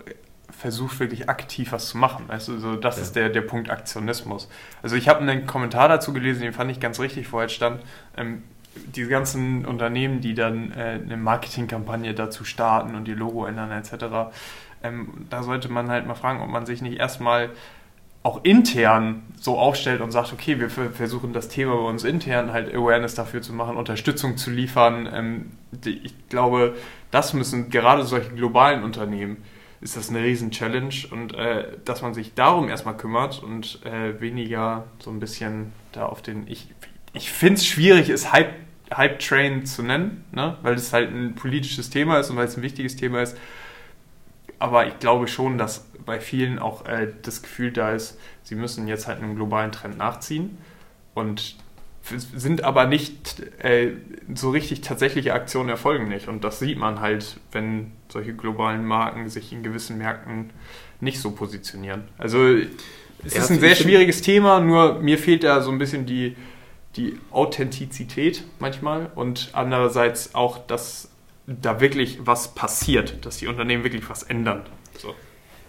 [0.51, 2.27] versucht, wirklich aktiv was zu machen.
[2.29, 3.03] Also so, das ja.
[3.03, 4.49] ist der, der Punkt Aktionismus.
[4.83, 7.83] Also ich habe einen Kommentar dazu gelesen, den fand ich ganz richtig, wo halt stand,
[8.17, 8.43] ähm,
[8.95, 14.33] diese ganzen Unternehmen, die dann äh, eine Marketingkampagne dazu starten und ihr Logo ändern etc.,
[14.83, 17.51] ähm, da sollte man halt mal fragen, ob man sich nicht erstmal
[18.23, 22.75] auch intern so aufstellt und sagt, okay, wir versuchen das Thema bei uns intern halt
[22.75, 25.09] Awareness dafür zu machen, Unterstützung zu liefern.
[25.13, 25.53] Ähm,
[25.85, 26.75] ich glaube,
[27.11, 29.39] das müssen gerade solche globalen Unternehmen
[29.81, 34.21] ist das eine riesen Challenge und äh, dass man sich darum erstmal kümmert und äh,
[34.21, 36.67] weniger so ein bisschen da auf den ich
[37.13, 38.55] ich finde es schwierig ist Hype
[38.95, 40.57] Hype Train zu nennen, ne?
[40.63, 43.37] weil es halt ein politisches Thema ist und weil es ein wichtiges Thema ist.
[44.59, 48.89] Aber ich glaube schon, dass bei vielen auch äh, das Gefühl da ist, sie müssen
[48.89, 50.59] jetzt halt einem globalen Trend nachziehen
[51.15, 51.57] und
[52.03, 53.93] sind aber nicht äh,
[54.35, 56.29] so richtig tatsächliche Aktionen erfolgen nicht.
[56.29, 60.51] Und das sieht man halt, wenn solche globalen Marken sich in gewissen Märkten
[61.01, 62.05] nicht so positionieren.
[62.17, 62.47] Also
[63.25, 66.37] es ja, ist ein sehr schwieriges Thema, nur mir fehlt da so ein bisschen die,
[66.97, 71.11] die Authentizität manchmal und andererseits auch, dass
[71.49, 74.63] da wirklich was passiert, dass die Unternehmen wirklich was ändern.
[74.99, 75.15] So.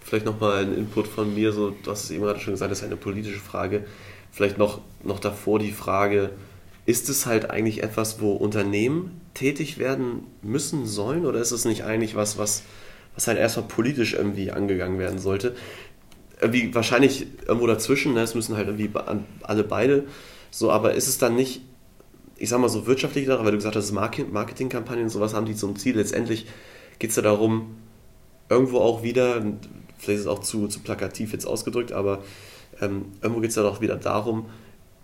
[0.02, 2.80] Vielleicht nochmal ein Input von mir, so, du hast es eben gerade schon gesagt, das
[2.80, 3.84] ist eine politische Frage.
[4.30, 6.30] Vielleicht noch, noch davor die Frage,
[6.84, 11.84] ist es halt eigentlich etwas, wo Unternehmen tätig werden müssen sollen oder ist es nicht
[11.84, 12.62] eigentlich was, was,
[13.14, 15.54] was halt erstmal politisch irgendwie angegangen werden sollte?
[16.40, 18.20] Irgendwie wahrscheinlich irgendwo dazwischen, ne?
[18.20, 18.90] es müssen halt irgendwie
[19.42, 20.04] alle beide
[20.50, 21.62] so, aber ist es dann nicht,
[22.40, 25.76] ich sag mal so wirtschaftlich, weil du gesagt hast, Marketingkampagnen und sowas haben die zum
[25.76, 25.96] Ziel.
[25.96, 26.46] Letztendlich
[26.98, 27.76] geht es ja darum,
[28.48, 29.42] irgendwo auch wieder,
[29.98, 32.24] vielleicht ist es auch zu, zu plakativ jetzt ausgedrückt, aber
[32.80, 34.46] ähm, irgendwo geht es ja doch wieder darum,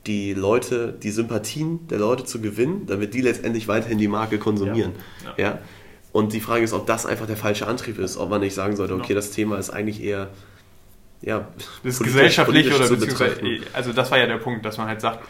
[0.07, 4.93] die Leute, die Sympathien der Leute zu gewinnen, damit die letztendlich weiterhin die Marke konsumieren.
[5.23, 5.35] Ja.
[5.37, 5.51] ja.
[5.51, 5.59] ja?
[6.13, 8.77] Und die Frage ist, ob das einfach der falsche Antrieb ist, ob man nicht sagen
[8.77, 10.31] sollte, okay, das Thema ist eigentlich eher
[11.21, 11.49] ja,
[11.83, 13.41] das ist gesellschaftlich oder beziehungsweise,
[13.73, 15.27] also das war ja der Punkt, dass man halt sagt,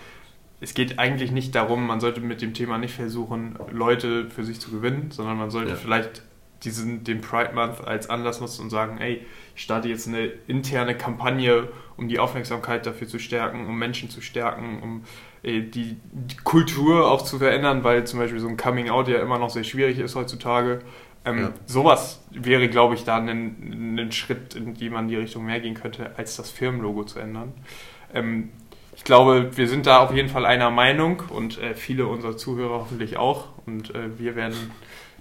[0.61, 4.61] es geht eigentlich nicht darum, man sollte mit dem Thema nicht versuchen, Leute für sich
[4.61, 5.77] zu gewinnen, sondern man sollte ja.
[5.77, 6.23] vielleicht
[6.65, 10.97] diesen, den Pride Month als Anlass nutzen und sagen, ey, ich starte jetzt eine interne
[10.97, 15.05] Kampagne, um die Aufmerksamkeit dafür zu stärken, um Menschen zu stärken, um
[15.43, 19.21] ey, die, die, Kultur auch zu verändern, weil zum Beispiel so ein Coming Out ja
[19.21, 20.81] immer noch sehr schwierig ist heutzutage.
[21.27, 21.53] Ähm, ja.
[21.67, 25.61] Sowas wäre, glaube ich, da ein, ein Schritt, in dem man in die Richtung mehr
[25.61, 27.53] gehen könnte, als das Firmenlogo zu ändern.
[28.15, 28.51] Ähm,
[28.97, 32.81] ich glaube, wir sind da auf jeden Fall einer Meinung und äh, viele unserer Zuhörer
[32.81, 33.49] hoffentlich auch.
[33.67, 34.73] Und äh, wir werden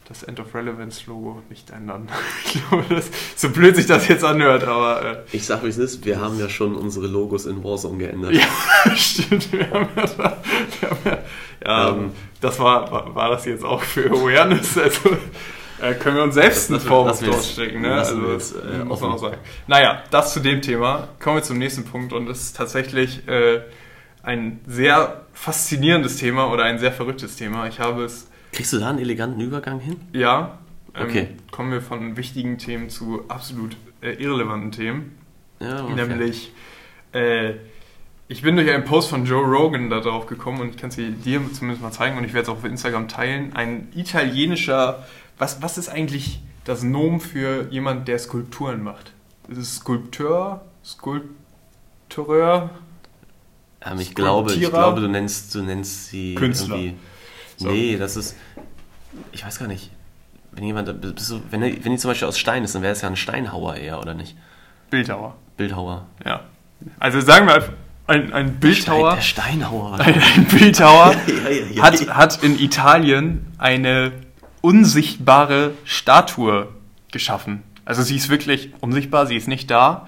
[0.07, 2.07] das End of Relevance Logo nicht ändern.
[2.45, 5.03] ich glaube, das, so blöd sich das jetzt anhört, aber.
[5.03, 8.33] Äh, ich sag wie es ist, wir haben ja schon unsere Logos in Warzone geändert.
[8.33, 9.51] ja, stimmt.
[9.51, 10.37] Wir haben ja, da,
[10.79, 11.17] wir haben ja,
[11.65, 12.11] ja ähm,
[12.41, 14.77] das war, war, war, das jetzt auch für Awareness.
[14.77, 15.17] Also
[15.81, 17.95] äh, können wir uns selbst einen Vorwurf durchstecken, ne?
[17.95, 19.37] Also, jetzt, äh, muss man auch sagen.
[19.67, 21.09] Naja, das zu dem Thema.
[21.19, 23.61] Kommen wir zum nächsten Punkt und das ist tatsächlich äh,
[24.23, 27.67] ein sehr faszinierendes Thema oder ein sehr verrücktes Thema.
[27.67, 29.97] Ich habe es Kriegst du da einen eleganten Übergang hin?
[30.13, 30.59] Ja.
[30.95, 31.27] Ähm, okay.
[31.51, 35.17] Kommen wir von wichtigen Themen zu absolut äh, irrelevanten Themen.
[35.59, 35.93] Ja, okay.
[35.93, 36.53] Nämlich,
[37.11, 37.55] äh,
[38.29, 40.95] ich bin durch einen Post von Joe Rogan da drauf gekommen und ich kann es
[40.95, 43.53] dir zumindest mal zeigen und ich werde es auch auf Instagram teilen.
[43.53, 45.05] Ein italienischer,
[45.37, 49.13] was, was ist eigentlich das Nomen für jemand, der Skulpturen macht?
[49.47, 50.61] Ist es Skulpteur?
[50.83, 52.69] Skulptureur?
[53.85, 56.75] Ähm, ich, glaube, ich glaube, du nennst, du nennst sie Künstler.
[56.75, 56.97] irgendwie
[57.57, 57.69] so.
[57.69, 58.35] Nee, das ist.
[59.31, 59.91] Ich weiß gar nicht.
[60.51, 60.87] Wenn jemand.
[61.51, 63.99] Wenn, wenn die zum Beispiel aus Stein ist, dann wäre es ja ein Steinhauer eher,
[63.99, 64.35] oder nicht?
[64.89, 65.35] Bildhauer.
[65.57, 66.05] Bildhauer.
[66.25, 66.41] Ja.
[66.99, 67.73] Also sagen wir
[68.07, 69.15] ein, ein Bildhauer.
[69.15, 69.99] Der Steinhauer.
[69.99, 71.15] Ein, ein Bildhauer
[71.81, 74.11] hat, hat in Italien eine
[74.65, 76.69] unsichtbare Statue
[77.11, 77.61] geschaffen.
[77.85, 80.07] Also sie ist wirklich unsichtbar, sie ist nicht da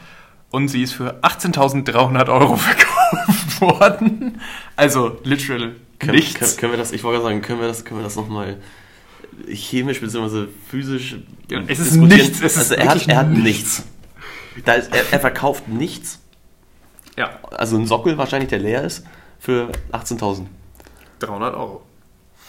[0.50, 4.42] und sie ist für 18.300 Euro verkauft worden.
[4.76, 6.40] Also literal können, nichts.
[6.40, 8.58] Können, können, wir das, ich wollte sagen, können wir das, können wir das nochmal
[9.48, 10.48] chemisch bzw.
[10.68, 11.18] physisch
[11.52, 12.42] ja, Es ist nichts.
[12.42, 13.84] Es also er, hat, er hat nichts.
[14.66, 16.20] Da ist, er, er verkauft nichts.
[17.16, 17.40] Ja.
[17.52, 19.06] Also ein Sockel wahrscheinlich, der leer ist,
[19.40, 20.48] für 18.000.
[21.20, 21.84] 300 Euro.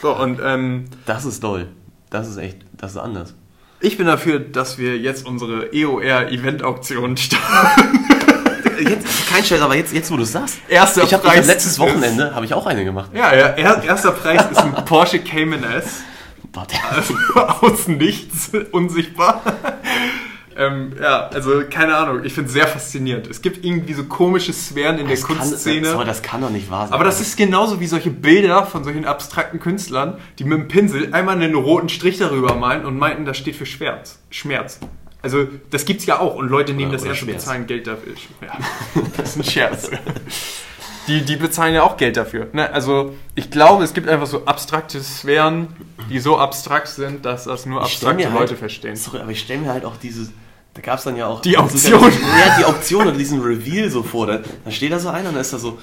[0.00, 1.68] So, und ähm, Das ist toll.
[2.10, 3.34] Das ist echt, das ist anders.
[3.80, 8.08] Ich bin dafür, dass wir jetzt unsere EOR-Event-Auktion starten
[8.80, 10.58] jetzt, kein Scheiß, aber jetzt, jetzt wo du es sagst.
[10.68, 11.46] Erster ich hab, Preis.
[11.46, 13.10] letztes Wochenende habe ich auch eine gemacht.
[13.14, 16.02] Ja, ja, erster Preis ist ein Porsche Cayman S.
[16.90, 19.42] Also aus nichts, unsichtbar.
[20.58, 23.28] Ähm, ja, also keine Ahnung, ich finde es sehr faszinierend.
[23.28, 25.86] Es gibt irgendwie so komische Sphären in Das der kann, Kunstszene.
[25.86, 26.94] sorry, das kann doch nicht wahr sein.
[26.94, 31.14] aber das ist genauso wie solche Bilder von solchen abstrakten Künstlern, die mit dem Pinsel
[31.14, 34.18] einmal einen roten Strich darüber malen und meinten, das steht für Schmerz.
[34.30, 34.80] Schmerz.
[35.22, 37.86] Also, das gibt's ja auch und Leute nehmen Ja, das oder ernst und bezahlen Geld
[37.86, 38.14] dafür.
[38.40, 38.58] Ja,
[39.16, 39.90] das ist ein Scherz.
[41.08, 42.48] Die, die bezahlen ja auch Geld dafür.
[42.52, 42.70] Ne?
[42.72, 45.68] Also, ich glaube, es gibt einfach so abstrakte Sphären,
[46.10, 48.94] die so abstrakt sind, dass das nur abstrakte Leute halt, verstehen.
[48.96, 50.32] Sorry, aber ich stelle mir halt auch dieses.
[50.74, 51.42] Da gab es dann ja auch.
[51.42, 52.00] Die Auktion.
[52.12, 54.26] Ja, die Auktion oder diesen Reveal so vor.
[54.26, 55.78] Da, da steht da so einer und da ist da so.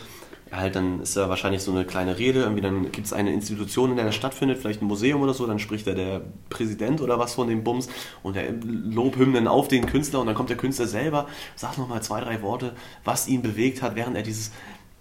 [0.52, 2.41] Ja, halt, dann ist da wahrscheinlich so eine kleine Rede.
[2.41, 5.45] Irgendwie dann gibt es eine Institution, in der das stattfindet, vielleicht ein Museum oder so.
[5.48, 7.89] Dann spricht da der Präsident oder was von dem Bums
[8.21, 10.19] und der Lobhymnen auf den Künstler.
[10.19, 13.95] Und dann kommt der Künstler selber, sagt nochmal zwei, drei Worte, was ihn bewegt hat,
[13.95, 14.52] während er dieses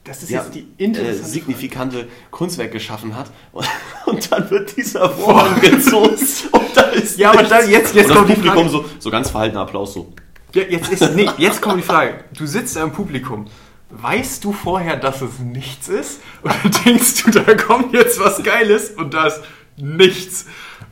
[0.05, 3.31] Das ist ja, jetzt die äh, signifikante Kunstwerk geschaffen hat.
[3.53, 3.67] Und,
[4.07, 6.15] und dann wird dieser Vorhang gezogen.
[6.53, 9.11] Und da ist Ja, aber dann- jetzt- jetzt und das kommt die Publikum so, so
[9.11, 10.13] ganz verhaltener Applaus so.
[10.55, 12.25] Ja, jetzt, ist, nee, jetzt kommt die Frage.
[12.37, 13.47] Du sitzt im Publikum.
[13.91, 16.21] Weißt du vorher, dass es nichts ist?
[16.43, 19.41] Oder denkst du, da kommt jetzt was Geiles und da ist
[19.77, 20.47] nichts?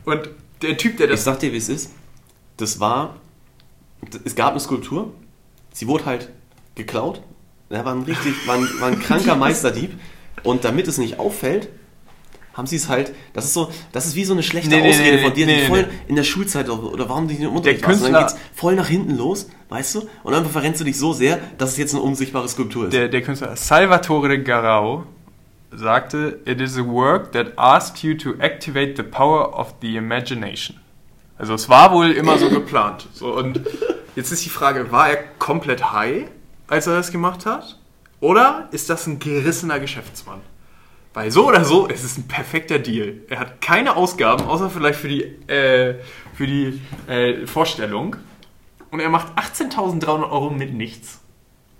[0.05, 0.27] Und
[0.61, 1.23] der Typ, der Ich das...
[1.23, 1.91] sag dir, wie es ist.
[2.57, 3.17] Das war,
[4.25, 5.13] es gab eine Skulptur.
[5.71, 6.29] Sie wurde halt
[6.75, 7.21] geklaut.
[7.69, 9.91] Er war ein richtig, war ein, war ein kranker Meisterdieb.
[10.43, 11.69] Und damit es nicht auffällt,
[12.53, 15.17] haben sie es halt, das ist so, das ist wie so eine schlechte Nee, Ausrede
[15.17, 17.81] nee, von dir, nee, die voll in der Schulzeit oder, warum die nicht im Unterricht
[17.81, 18.03] Der warst.
[18.05, 20.09] Und dann Künstler- geht's voll nach hinten los, weißt du?
[20.23, 22.93] Und dann verrennst du dich so sehr, dass es jetzt eine unsichtbare Skulptur ist.
[22.93, 25.05] Der, der Künstler Salvatore Garau
[25.71, 30.77] sagte, it is a work that asks you to activate the power of the imagination.
[31.39, 33.07] Also es war wohl immer so geplant.
[33.13, 33.61] So, und
[34.15, 36.25] jetzt ist die Frage, war er komplett high,
[36.67, 37.79] als er das gemacht hat?
[38.19, 40.41] Oder ist das ein gerissener Geschäftsmann?
[41.13, 43.17] Weil so oder so, es ist ein perfekter Deal.
[43.29, 45.95] Er hat keine Ausgaben, außer vielleicht für die, äh,
[46.33, 48.15] für die äh, Vorstellung.
[48.89, 51.19] Und er macht 18.300 Euro mit nichts.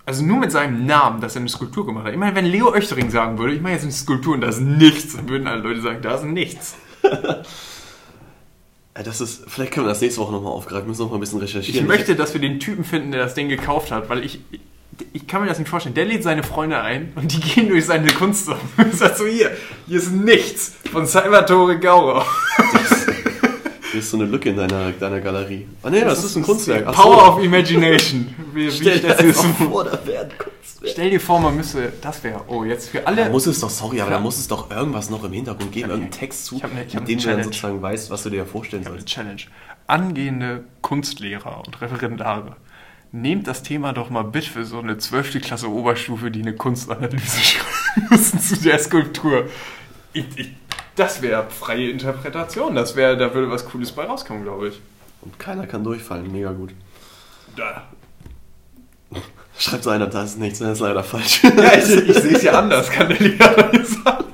[0.06, 2.12] Also nur mit seinem Namen, dass er eine Skulptur gemacht hat.
[2.12, 4.60] Ich meine, wenn Leo Oechtering sagen würde, ich mache jetzt eine Skulptur und da ist
[4.60, 6.76] nichts, dann würden alle Leute sagen, da ist nichts.
[8.94, 11.38] Das ist, vielleicht können wir das nächste Woche nochmal aufgreifen, müssen noch mal ein bisschen
[11.42, 11.88] Ich recherchieren.
[11.88, 14.38] möchte, dass wir den Typen finden, der das Ding gekauft hat, weil ich,
[15.12, 15.94] ich kann mir das nicht vorstellen.
[15.94, 19.50] Der lädt seine Freunde ein und die gehen durch seine Kunst und sagt so, hier,
[19.86, 22.22] hier ist nichts von Salvatore Gauro.
[23.90, 25.68] Hier ist so eine Lücke in deiner, deiner Galerie.
[25.82, 26.84] Ah nee, das, ist ein Kunstwerk.
[26.88, 27.32] Ach Power so.
[27.34, 28.34] of Imagination.
[28.52, 30.92] Wie, Stell dir das vor, da wäre ein Kunstwerk.
[30.92, 33.24] Stell dir vor, man müsste, das wäre, oh, jetzt für alle.
[33.24, 35.90] Da muss es doch, sorry, aber da muss es doch irgendwas noch im Hintergrund geben,
[35.90, 38.44] irgendeinen Text zu, ne- hab mit dem eine du dann sozusagen weißt, was du dir
[38.44, 39.06] vorstellen eine sollst.
[39.06, 39.42] Challenge.
[39.86, 42.56] Angehende Kunstlehrer und Referendare,
[43.14, 45.40] nehmt das Thema doch mal bitte für so eine 12.
[45.40, 49.48] Klasse Oberstufe, die eine Kunstanalyse schreiben müssen zu der Skulptur.
[50.12, 50.50] Ich, ich,
[50.96, 52.74] das wäre freie Interpretation.
[52.74, 54.80] Das wäre, da würde was Cooles bei rauskommen, glaube ich.
[55.22, 56.74] Und keiner kann durchfallen, mega gut.
[57.56, 57.84] Da.
[59.58, 61.42] Schreibt so einer, das ist nichts, das ist leider falsch.
[61.56, 64.24] Ja, ich, ich sehe es ja anders, kann der Lehrer sagen.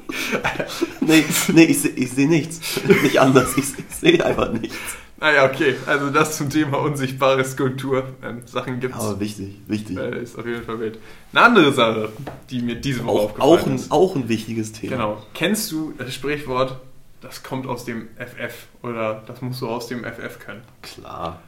[1.00, 2.80] nee, nee, ich sehe ich seh nichts.
[3.02, 4.74] Nicht anders, ich, ich sehe einfach nichts.
[5.20, 5.76] Naja, okay.
[5.86, 8.04] Also das zum Thema unsichtbare Skulptur.
[8.22, 8.98] Ähm, Sachen gibt's.
[8.98, 9.98] Aber wichtig, wichtig.
[9.98, 10.98] Äh, ist auf jeden Fall wild.
[11.32, 12.10] Eine andere Sache,
[12.48, 13.92] die mir diese Woche auch, aufgefallen auch, ein, ist.
[13.92, 14.96] auch ein wichtiges Thema.
[14.96, 15.22] Genau.
[15.34, 16.80] Kennst du das Sprichwort,
[17.20, 20.62] das kommt aus dem FF oder das musst du aus dem FF können?
[20.80, 21.42] Klar.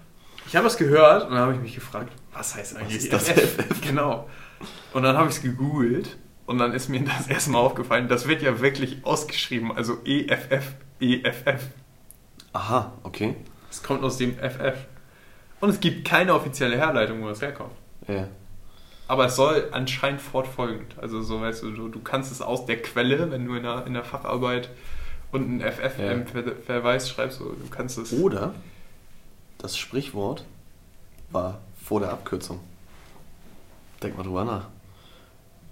[0.46, 3.30] Ich habe es gehört und dann habe ich mich gefragt, was heißt eigentlich ist das
[3.30, 3.80] FF?
[3.80, 4.28] Genau.
[4.92, 8.28] Und dann habe ich es gegoogelt und dann ist mir das erste Mal aufgefallen, das
[8.28, 11.62] wird ja wirklich ausgeschrieben, also EFF, EFF.
[12.52, 13.34] Aha, okay.
[13.72, 14.76] Es kommt aus dem FF.
[15.60, 17.72] Und es gibt keine offizielle Herleitung, wo das herkommt.
[18.06, 18.28] Ja.
[19.08, 20.94] Aber es soll anscheinend fortfolgend.
[21.00, 23.86] Also so weißt du, du, du kannst es aus der Quelle, wenn du in der,
[23.86, 24.68] in der Facharbeit
[25.32, 26.12] und einen FF Ja.
[26.12, 28.12] im Ver Verweis schreibst, so, du kannst es.
[28.12, 28.54] Oder
[29.58, 30.44] das Sprichwort
[31.30, 32.60] war vor der Abkürzung.
[34.02, 34.66] Denk mal drüber nach.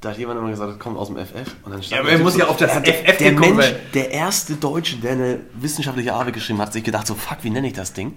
[0.01, 1.35] Da hat jemand immer gesagt, das kommt aus dem FF.
[1.63, 3.69] Und dann stand Ja, aber er muss ja auf das der, FF der gekommen Mensch,
[3.71, 3.81] sein.
[3.95, 7.51] der erste Deutsche, der eine wissenschaftliche Arbeit geschrieben hat, hat sich gedacht, so fuck, wie
[7.51, 8.17] nenne ich das Ding?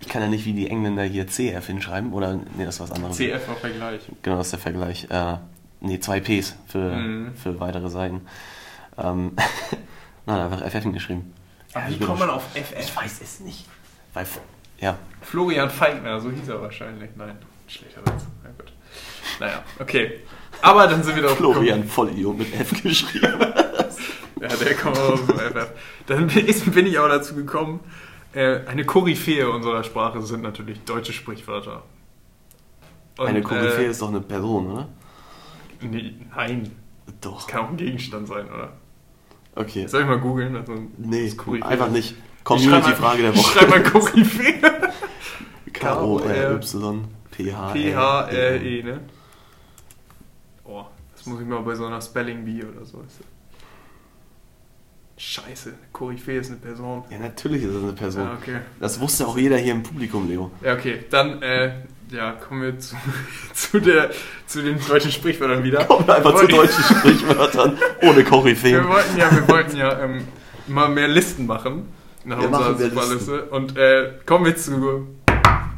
[0.00, 2.12] Ich kann ja nicht wie die Engländer hier CF hinschreiben.
[2.12, 3.16] Oder, nee, das ist was anderes.
[3.16, 4.00] CF war Vergleich.
[4.22, 5.06] Genau, das ist der Vergleich.
[5.10, 5.36] Äh,
[5.80, 7.34] nee, zwei Ps für, Mhm.
[7.34, 8.20] für weitere Seiten.
[8.96, 9.32] Ähm,
[10.26, 11.32] nein, einfach FF hingeschrieben.
[11.72, 12.96] Aber wie kommt man auf Ich FF?
[12.96, 13.66] weiß es nicht.
[14.12, 14.26] Weil,
[14.78, 17.10] ja, Florian Feigner, so hieß er wahrscheinlich.
[17.16, 18.24] Nein, schlechter Witz.
[18.44, 18.72] Na gut.
[19.40, 20.20] Naja, okay.
[20.64, 21.36] Aber dann sind wir doch.
[21.36, 23.28] Florian Vollidiot mit F geschrieben.
[24.40, 25.68] Ja, der kommt aus dem FF.
[26.06, 27.80] Dann bin ich, auch dazu gekommen.
[28.34, 31.82] Äh, eine Koryphäe unserer Sprache sind natürlich deutsche Sprichwörter.
[33.16, 34.88] Und, Eine Koryphäe äh, ist doch eine Person, oder?
[35.80, 36.70] Nee, nein,
[37.22, 37.46] Doch.
[37.46, 38.74] kann auch ein Gegenstand sein, oder?
[39.54, 39.86] Okay.
[39.86, 40.56] Soll ich mal googeln?
[40.56, 42.14] Also, Nee, das einfach nicht.
[42.42, 43.58] Community-Frage der Woche.
[43.58, 44.60] schreib mal Koryphäe.
[45.72, 47.04] K-O-R-Y.
[47.30, 49.00] P-H-R-E, ne?
[51.24, 53.02] Das muss ich mal bei so einer Spelling Bee oder so.
[55.16, 57.02] Scheiße, Koryphäe ist eine Person.
[57.08, 58.24] Ja, natürlich ist das eine Person.
[58.24, 58.56] Ja, okay.
[58.78, 60.50] Das wusste auch jeder hier im Publikum, Leo.
[60.62, 61.04] Ja, okay.
[61.08, 61.72] Dann, äh,
[62.10, 62.94] ja, kommen wir zu,
[63.54, 64.10] zu, der,
[64.46, 65.84] zu den deutschen Sprichwörtern wieder.
[65.86, 68.86] Kommen wir einfach zu Wir wollten- deutschen Sprichwörtern ohne Wir Koryphäen.
[68.86, 70.24] wollten ja, wir wollten ja ähm,
[70.66, 71.86] mal mehr Listen machen.
[72.26, 73.44] Nach Wir unserer Superliste.
[73.46, 75.06] Und äh, kommen wir zu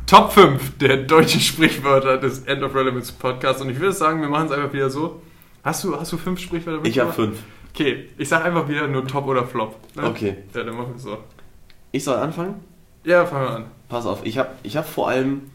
[0.07, 3.61] Top 5 der deutschen Sprichwörter des End of Relevance Podcasts.
[3.63, 5.21] Und ich würde sagen, wir machen es einfach wieder so.
[5.67, 7.41] Hast du, hast du fünf Sprichwörter Ich habe fünf.
[7.75, 9.75] Okay, ich sag einfach wieder nur Top oder Flop.
[9.97, 10.05] ne?
[10.05, 10.37] Okay.
[10.55, 11.19] Ja, dann machen wir so.
[11.91, 12.61] Ich soll anfangen?
[13.03, 13.65] Ja, fangen wir an.
[13.89, 15.51] Pass auf, ich habe ich hab vor allem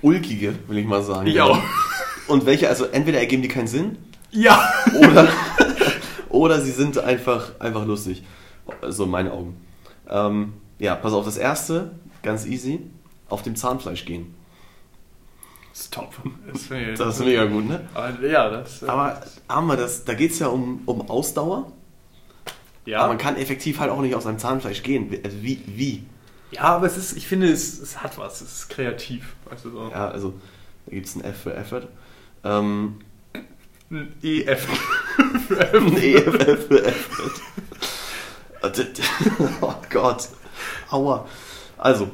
[0.00, 1.26] ulkige, will ich mal sagen.
[1.26, 1.58] Ich auch.
[2.28, 3.98] Und welche, also entweder ergeben die keinen Sinn
[4.30, 4.72] Ja!
[4.96, 5.28] oder,
[6.28, 8.22] oder sie sind einfach, einfach lustig.
[8.86, 9.56] So in meinen Augen.
[10.08, 11.90] Ähm, ja, pass auf, das erste,
[12.22, 12.78] ganz easy,
[13.28, 14.36] auf dem Zahnfleisch gehen.
[16.52, 17.88] Das, finde ich- Das ist mega gut, ne?
[17.94, 18.82] Aber, ja, das.
[18.82, 21.70] äh, Aber haben wir das, da geht es ja um, um Ausdauer.
[22.86, 22.98] ja.
[23.00, 25.10] Aber man kann effektiv halt auch nicht auf seinem Zahnfleisch gehen.
[25.10, 25.62] Wie- Also wie?
[25.66, 26.04] wie?
[26.50, 28.40] ja, aber es ist, ich finde, es, es hat was.
[28.40, 29.34] Es ist kreativ.
[29.50, 29.88] Weißt du so.
[29.90, 30.34] Ja, also
[30.86, 31.88] da gibt es ein F für Effort.
[32.44, 33.00] Ähm,
[33.90, 34.66] Ein EF.
[35.72, 37.40] ein EFF für Effort.
[39.60, 40.28] Oh Gott.
[40.90, 41.26] Aua.
[41.76, 42.04] Also,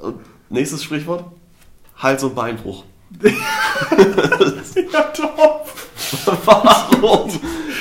[0.00, 0.12] äh,
[0.48, 1.24] nächstes Sprichwort.
[1.96, 2.84] Hals- und Beinbruch.
[4.92, 5.68] ja, top.
[6.44, 7.30] Warum?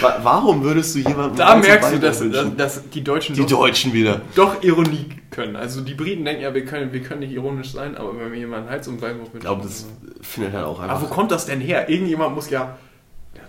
[0.02, 3.50] Wa- Warum würdest du jemandem Da merkst du, dass, dass, dass die Deutschen Die doch,
[3.62, 4.22] Deutschen wieder.
[4.36, 5.56] doch Ironie können.
[5.56, 8.40] Also die Briten denken ja, wir können, wir können nicht ironisch sein, aber wenn wir
[8.40, 9.02] jemanden Hals mit.
[9.04, 9.86] Ich glaube, das
[10.22, 11.10] findet halt auch aber wo einfach.
[11.10, 11.90] kommt das denn her?
[11.90, 12.78] Irgendjemand muss ja.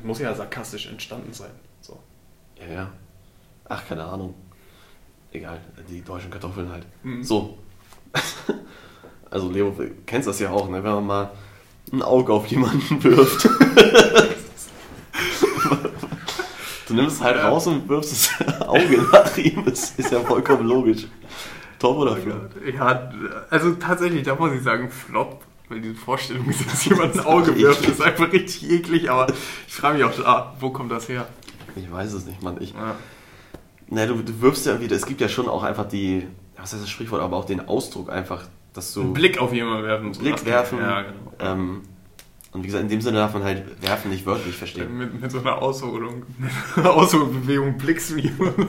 [0.03, 1.51] Muss ja sarkastisch entstanden sein.
[1.81, 1.99] So.
[2.61, 2.91] Ja, ja.
[3.69, 4.35] Ach, keine Ahnung.
[5.33, 6.87] Egal, die deutschen Kartoffeln halt.
[7.03, 7.23] Mhm.
[7.23, 7.59] So.
[9.31, 10.85] Also, Leo, du kennst das ja auch, ne?
[10.85, 11.31] wenn man mal
[11.93, 13.45] ein Auge auf jemanden wirft.
[16.89, 17.49] du nimmst es halt Ja.
[17.49, 19.65] raus und wirfst das Auge nach ihm.
[19.65, 21.07] Das ist ja vollkommen logisch.
[21.79, 22.51] Top oder Flop?
[22.75, 23.11] Ja,
[23.51, 25.43] also tatsächlich, da muss ich sagen, Flop.
[25.69, 29.11] Weil diese Vorstellung, dass jemand ein Auge wirft, ist einfach richtig eklig.
[29.11, 29.27] Aber
[29.67, 31.27] ich frage mich auch, ah, wo kommt das her?
[31.77, 32.57] Ich weiß es nicht, Mann.
[32.61, 32.95] Ich, Ja.
[33.89, 36.83] na, du, du wirfst ja wieder, es gibt ja schon auch einfach die, was heißt
[36.83, 39.03] das Sprichwort, aber auch den Ausdruck einfach, dass du.
[39.03, 40.15] Einen Blick auf jemanden werfen.
[40.15, 40.79] so Blick werfen.
[40.79, 41.33] Ja, genau.
[41.41, 41.83] Ähm,
[42.53, 44.97] und wie gesagt, in dem Sinne darf man halt werfen, nicht wörtlich verstehen.
[44.99, 48.69] Mit, mit so einer Ausholung, mit einer Ausholbewegung blickst du jemanden.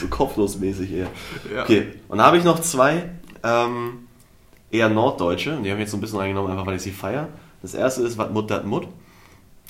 [0.00, 1.08] so kopflosmäßig eher.
[1.54, 1.62] Ja.
[1.62, 3.10] Okay, und da habe ich noch zwei
[3.44, 4.08] ähm,
[4.70, 5.56] eher Norddeutsche.
[5.56, 7.28] Und die habe ich jetzt so ein bisschen reingenommen, einfach weil ich sie feiere.
[7.60, 8.88] Das erste ist, was Mut dat Mut.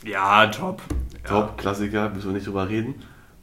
[0.04, 0.82] Ja, top.
[1.24, 1.28] Ja.
[1.28, 2.94] Top, Klassiker, müssen wir nicht drüber reden.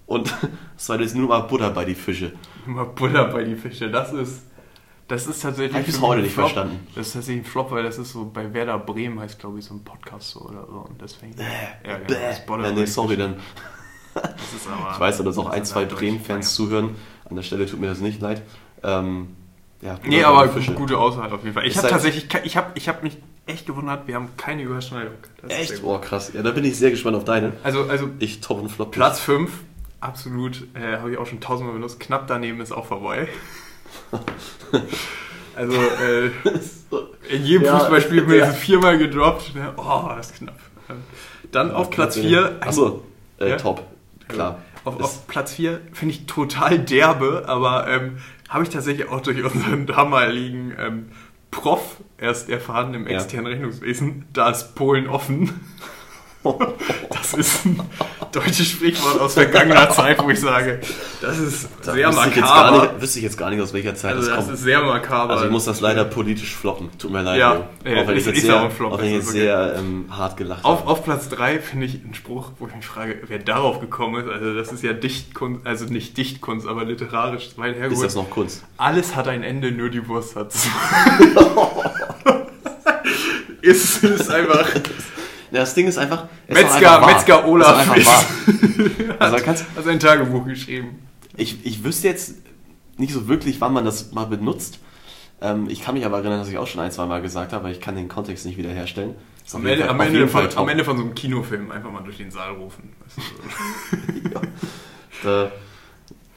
[0.10, 0.34] Und
[0.76, 2.34] das zweite ist nur mal Butter bei die Fische.
[2.66, 3.90] Immer Butter bei die Fische.
[3.92, 4.42] Das ist,
[5.08, 5.74] das ist tatsächlich.
[5.76, 6.48] Hab ich bis heute ein nicht Flop.
[6.52, 6.88] verstanden.
[6.96, 9.66] Das ist tatsächlich ein Flop, weil das ist so bei Werder Bremen heißt, glaube ich,
[9.66, 10.86] so ein Podcast so oder so.
[10.90, 11.36] Und deswegen.
[11.88, 12.28] ja, genau, Bäh.
[12.28, 13.36] das Butter Ja, nee, sorry, dann.
[14.16, 14.24] Das
[14.56, 16.96] ist aber, Ich weiß, dass auch ein, das ist zwei halt Bremen-Fans zuhören.
[17.30, 18.42] An der Stelle tut mir das nicht leid.
[18.84, 19.28] Ähm,
[19.82, 20.74] ja, Nee, aber Fische.
[20.74, 21.68] gute Auswahl auf jeden Fall.
[21.68, 25.14] Ich habe halt- tatsächlich, ich habe ich hab mich echt gewundert, wir haben keine Überschneidung.
[25.44, 25.84] Das Echt?
[25.84, 26.32] Oh, krass.
[26.34, 27.54] Ja, da bin ich sehr gespannt auf deine.
[27.64, 28.92] Also, also Ich top und flop.
[28.92, 29.52] Platz 5,
[30.02, 32.00] absolut, äh, habe ich auch schon tausendmal benutzt.
[32.00, 33.28] Knapp daneben ist auch vorbei.
[35.56, 36.32] also, äh,
[37.30, 38.52] in jedem Ja, Fußballspiel mir ja.
[38.52, 39.56] viermal gedroppt.
[39.56, 39.74] Ne?
[39.78, 40.60] Oh, das ist knapp.
[41.52, 42.58] Dann auf Platz 4.
[42.62, 43.04] Achso,
[43.40, 43.58] äh, Ja?
[43.58, 43.86] top.
[44.28, 44.60] Klar.
[44.86, 49.22] Auf, Das- auf Platz 4 finde ich total derbe, aber ähm, habe ich tatsächlich auch
[49.22, 51.06] durch unseren damaligen ähm,
[51.52, 53.16] Prof erst erfahren im Ja.
[53.16, 54.26] externen Rechnungswesen.
[54.34, 55.60] Da ist Polen offen.
[57.10, 57.80] Das ist ein
[58.32, 60.80] deutsches Sprichwort aus vergangener Zeit, wo ich sage,
[61.22, 62.82] das ist Da sehr wüsste ich, makaber.
[62.82, 64.58] nicht, wüsste ich jetzt gar nicht, aus welcher Zeit Also das das kommt.
[64.58, 65.34] ist sehr makaber.
[65.34, 66.90] Also ich muss das leider politisch floppen.
[66.98, 67.40] Tut mir leid.
[67.40, 69.32] Ja, ja, auch wenn ich jetzt sehr, auch Flop, auch wenn ich okay.
[69.32, 70.90] sehr ähm, hart gelacht Auf, habe.
[70.92, 74.32] auf Platz 3 finde ich einen Spruch, wo ich mich frage, wer darauf gekommen ist.
[74.32, 77.94] Also das ist ja Dichtkunst, also nicht Dichtkunst, aber literarisch weit hergeholt.
[77.94, 78.64] Ist das noch Kunst?
[78.78, 80.70] Alles hat ein Ende, nur die Wurst hat zu.
[83.62, 84.66] ist, ist einfach.
[85.52, 86.28] Ja, das Ding ist einfach.
[86.48, 87.08] Metzger, einfach.
[87.14, 88.26] Metzger Olaf ist einfach wahr.
[89.20, 91.08] Also man kann's, hat ein Tagebuch geschrieben.
[91.36, 92.36] ich, ich wüsste jetzt
[92.98, 94.80] nicht so wirklich, wann man das mal benutzt.
[95.42, 97.66] Ähm, ich kann mich aber erinnern, dass ich auch schon ein, zwei Mal gesagt habe,
[97.66, 99.16] aber ich kann den Kontext nicht wiederherstellen.
[99.52, 100.70] Am Ende, Fall- am, Ende von, am.
[100.70, 102.94] Ende von so einem Kinofilm einfach mal durch den Saal rufen.
[105.22, 105.28] So.
[105.28, 105.52] Da,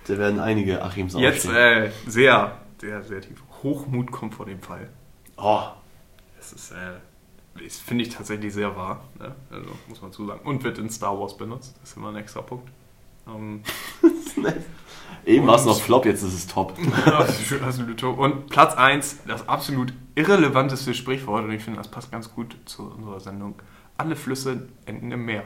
[0.08, 3.42] da werden einige Achims Jetzt äh, sehr, sehr, sehr tief.
[3.62, 4.88] Hochmut kommt vor dem Fall.
[5.36, 5.62] Oh,
[6.36, 6.74] Das ist, äh,
[7.54, 9.04] das finde ich tatsächlich sehr wahr.
[9.18, 9.34] Ne?
[9.50, 10.40] Also muss man zusagen.
[10.44, 11.76] Und wird in Star Wars benutzt.
[11.80, 12.68] Das ist immer ein extra Punkt.
[13.26, 13.62] Ähm,
[15.24, 16.76] Eben war es noch Flop, jetzt ist es Top.
[17.64, 18.18] absolut top.
[18.18, 22.82] Und Platz 1, das absolut irrelevanteste Sprichwort, und ich finde, das passt ganz gut zu
[22.82, 23.54] unserer Sendung.
[23.96, 25.44] Alle Flüsse enden im Meer.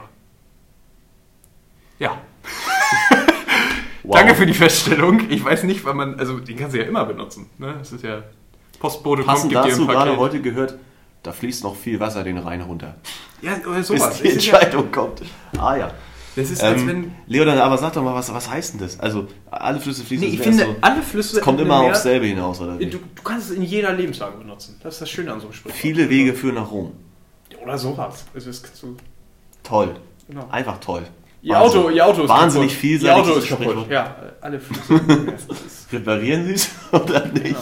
[1.99, 2.17] Ja.
[4.03, 4.15] Wow.
[4.15, 5.29] Danke für die Feststellung.
[5.29, 7.49] Ich weiß nicht, weil man, also den kannst du ja immer benutzen.
[7.57, 7.75] Ne?
[7.77, 8.23] Das ist ja
[8.79, 10.77] Postbote Passend kommt, gibt dazu gerade heute gehört,
[11.27, 12.95] da fließt noch viel Wasser den Rhein runter.
[13.41, 14.21] Ja, oder Bis sowas.
[14.21, 15.21] die ist ja, Entscheidung kommt.
[15.59, 15.91] Ah ja.
[16.35, 17.11] das ist, als Ähm, wenn.
[17.27, 18.99] Leonard, aber sag doch mal, was, was heißt denn das?
[18.99, 22.25] Also, alle Flüsse fließen Nee, ich finde, so, alle Flüsse es kommt immer aufs selbe
[22.25, 22.85] hinaus, oder wie?
[22.87, 24.79] Du, du kannst es in jeder Lebenslage benutzen.
[24.81, 25.79] Das ist das Schöne an so einem Sprichwort.
[25.79, 26.93] Viele Wege führen nach Rom.
[27.61, 28.25] Oder sowas.
[28.33, 28.95] Also das kannst du,
[29.63, 29.95] Toll.
[30.27, 30.47] genau.
[30.49, 31.03] Einfach toll.
[31.43, 31.79] Ihr Wahnsinn.
[31.81, 32.81] Auto, ihr Auto ist Wahnsinnig kaputt.
[32.81, 33.89] vielseitig, Ihr Auto ist kaputt.
[33.91, 34.99] Ja, alle Flüsse.
[35.93, 37.43] Reparieren Sie es oder nicht?
[37.43, 37.59] genau.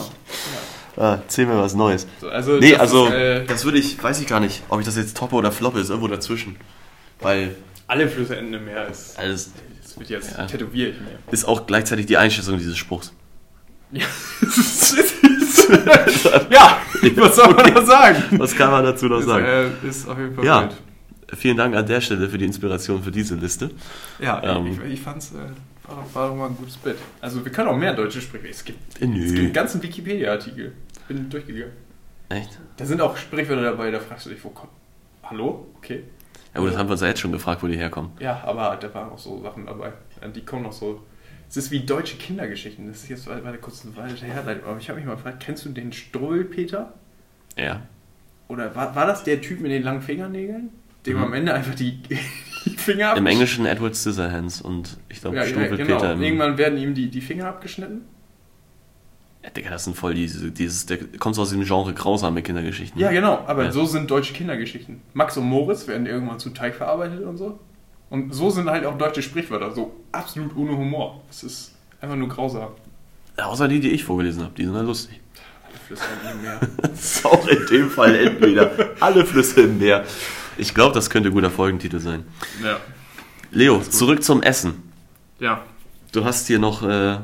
[0.96, 2.06] Ah, erzähl mir was Neues.
[2.20, 4.80] So, also Nee, das also, ist, äh, das würde ich, weiß ich gar nicht, ob
[4.80, 6.56] ich das jetzt toppe oder floppe, ist irgendwo dazwischen.
[7.20, 7.54] Weil,
[7.86, 8.88] alle Flüsse enden im Meer.
[8.88, 10.46] Ist, alles das wird jetzt Ja.
[10.46, 10.96] tätowiert
[11.30, 13.12] ist auch gleichzeitig die Einschätzung dieses Spruchs.
[13.92, 14.04] Ja,
[16.50, 16.78] ja
[17.16, 18.22] was soll man da sagen?
[18.38, 19.44] Was kann man dazu noch Ist, sagen?
[19.46, 20.62] äh, ist auf jeden Fall Ja.
[20.62, 20.72] wild.
[21.38, 23.70] Vielen Dank an der Stelle für die Inspiration für diese Liste.
[24.20, 24.78] Ja, Ähm.
[24.84, 25.38] ich, ich fand's, äh,
[25.88, 26.96] war, doch, war doch mal ein gutes Bit.
[27.20, 28.54] Also wir können auch mehr deutsche Sprichwörter.
[28.54, 30.72] Es gibt, Äh, es gibt einen ganzen Wikipedia-Artikel.
[31.08, 31.72] Bin durchgegangen.
[32.28, 32.58] Echt?
[32.76, 34.72] Da sind auch Sprichwörter dabei, da fragst du dich, wo kommt.
[35.22, 35.66] Hallo?
[35.76, 36.02] Okay.
[36.54, 38.10] Ja gut, das haben wir uns ja jetzt schon gefragt, wo die herkommen.
[38.18, 39.92] Ja, aber da waren auch so Sachen dabei.
[40.20, 41.02] Ja, Die kommen noch so.
[41.48, 42.88] Es ist wie deutsche Kindergeschichten.
[42.88, 44.68] Das ist jetzt war war kurz eine Weile herleitung.
[44.68, 46.94] Aber ich habe mich mal gefragt, kennst du den Struwwelpeter?
[47.56, 47.82] Ja.
[48.48, 50.70] Oder war, war das der Typ mit den langen Fingernägeln?
[51.04, 51.22] Dem Mhm.
[51.22, 51.98] am Ende einfach die,
[52.64, 56.20] die Finger Im Englischen Edward Scissorhands und ich glaube Ja, ja, Struwwelpeter genau.
[56.20, 58.02] Irgendwann werden ihm die, die Finger abgeschnitten.
[59.46, 63.00] Ja, Digga, das sind voll diese, dieses, der kommt so aus dem Genre grausame Kindergeschichten.
[63.00, 63.44] Ja, genau.
[63.46, 63.70] Aber Ja.
[63.72, 65.00] so sind deutsche Kindergeschichten.
[65.14, 67.60] Max und Moritz werden irgendwann zu Teig verarbeitet und so.
[68.10, 69.72] Und so sind halt auch deutsche Sprichwörter.
[69.72, 71.22] So absolut ohne Humor.
[71.30, 72.70] Es ist einfach nur grausam.
[73.38, 75.20] Ja, Außer die, die ich vorgelesen habe, die sind ja lustig.
[75.68, 76.60] Alle Flüsse im Meer.
[76.82, 80.04] Das ist auch in dem Fall entweder alle Flüsse im Meer.
[80.58, 82.24] Ich glaube, das könnte ein guter Folgentitel sein.
[82.64, 82.78] ja.
[83.52, 84.90] Leo, zurück zum Essen.
[85.38, 85.62] Ja.
[86.12, 87.18] Du hast hier noch, äh,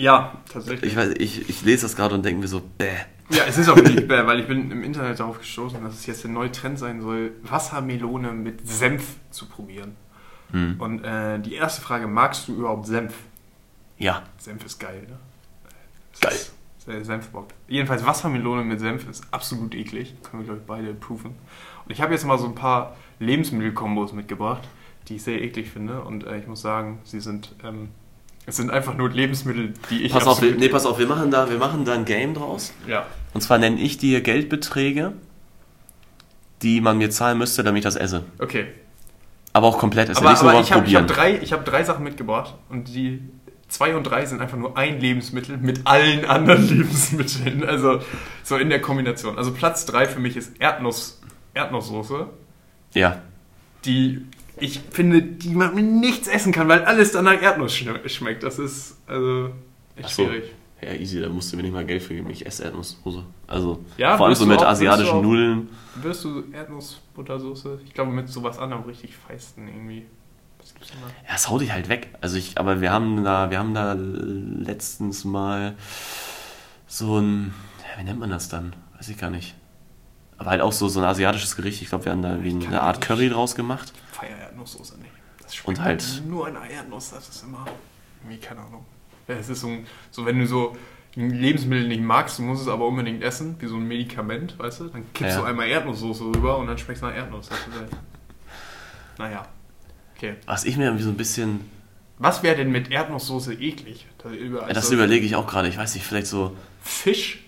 [0.00, 0.90] Ja, tatsächlich.
[0.92, 2.88] ich weiß, ich, ich lese das gerade und denke mir so, bäh.
[3.28, 6.06] Ja, es ist auch nicht bad, weil ich bin im Internet darauf gestoßen, dass es
[6.06, 9.96] jetzt der neue Trend sein soll, Wassermelone mit Senf zu probieren.
[10.52, 10.80] Hm.
[10.80, 13.14] Und äh, die erste Frage, magst du überhaupt Senf?
[13.98, 15.18] Ja, Senf ist geil, ne?
[16.12, 16.32] Es Geil.
[16.32, 17.48] ist Sehr Senfbock.
[17.68, 20.14] Jedenfalls Wassermelone mit Senf ist absolut eklig.
[20.22, 21.34] Können wir, glaube ich, beide proven.
[21.84, 24.66] Und ich habe jetzt mal so ein paar Lebensmittelkombos mitgebracht,
[25.08, 26.00] die ich sehr eklig finde.
[26.02, 27.90] Und äh, ich muss sagen, sie sind, ähm,
[28.50, 31.30] es sind einfach nur Lebensmittel, die ich pass auf, wir, nee, pass auf, wir machen,
[31.30, 32.72] da, wir machen da ein Game draus.
[32.86, 33.06] Ja.
[33.32, 35.12] Und zwar nenne ich dir Geldbeträge,
[36.62, 38.24] die man mir zahlen müsste, damit ich das esse.
[38.38, 38.66] Okay.
[39.52, 42.02] Aber auch komplett, ja Aber, nur aber ich habe hab drei, ich hab drei Sachen
[42.02, 43.22] mitgebracht und die
[43.68, 47.64] zwei und drei sind einfach nur ein Lebensmittel mit allen anderen Lebensmitteln.
[47.64, 48.00] Also
[48.42, 49.38] so in der Kombination.
[49.38, 51.20] Also Platz drei für mich ist Erdnuss,
[51.54, 52.26] Erdnusssoße,
[52.94, 53.22] ja,
[53.84, 54.26] die
[54.60, 58.42] ich finde, die man mit nichts essen kann, weil alles dann nach Erdnuss schme- schmeckt.
[58.42, 59.50] Das ist also
[59.96, 60.26] echt so.
[60.26, 60.50] schwierig.
[60.82, 62.30] ja, easy, da musst du mir nicht mal Geld für geben.
[62.30, 63.22] Ich esse Erdnusssoße.
[63.46, 65.68] Also, Ja, vor allem so mit auch- asiatischen auch- Nudeln.
[65.96, 67.80] Wirst du Erdnussbuttersoße?
[67.84, 70.06] Ich glaube mit sowas anderem richtig feisten irgendwie.
[70.58, 71.08] Was gibt's denn da?
[71.28, 72.08] Ja, es haut dich halt weg.
[72.20, 75.74] Also ich, aber wir haben da, wir haben da letztens mal
[76.86, 77.54] so ein,
[77.98, 78.74] wie nennt man das dann?
[78.96, 79.54] Weiß ich gar nicht.
[80.38, 81.82] Aber halt auch so, so ein asiatisches Gericht.
[81.82, 83.00] Ich glaube, wir haben da wie eine Art.
[83.02, 83.92] Curry draus gemacht.
[84.20, 85.10] Feier Erdnusssoße nicht.
[85.42, 87.64] Das schmeckt Und halt- nur eine Erdnuss, das ist immer
[88.22, 88.84] irgendwie keine Ahnung.
[89.26, 90.76] Es ist so, ein, so wenn du so
[91.16, 94.80] ein Lebensmittel nicht magst, du musst es aber unbedingt essen, wie so ein Medikament, weißt
[94.80, 94.84] du?
[94.88, 95.40] Dann kippst Ja.
[95.40, 97.48] du einmal Erdnusssoße rüber und dann schmeckt es nach Erdnuss.
[97.48, 97.90] Das ist halt,
[99.18, 99.46] naja.
[100.16, 100.34] Okay.
[100.46, 101.60] Was ich mir irgendwie so ein bisschen,
[102.18, 104.06] Was wäre denn mit Erdnusssoße eklig?
[104.24, 105.68] Ja, das überlege ich auch gerade.
[105.68, 107.44] Ich weiß nicht, vielleicht so, Fisch?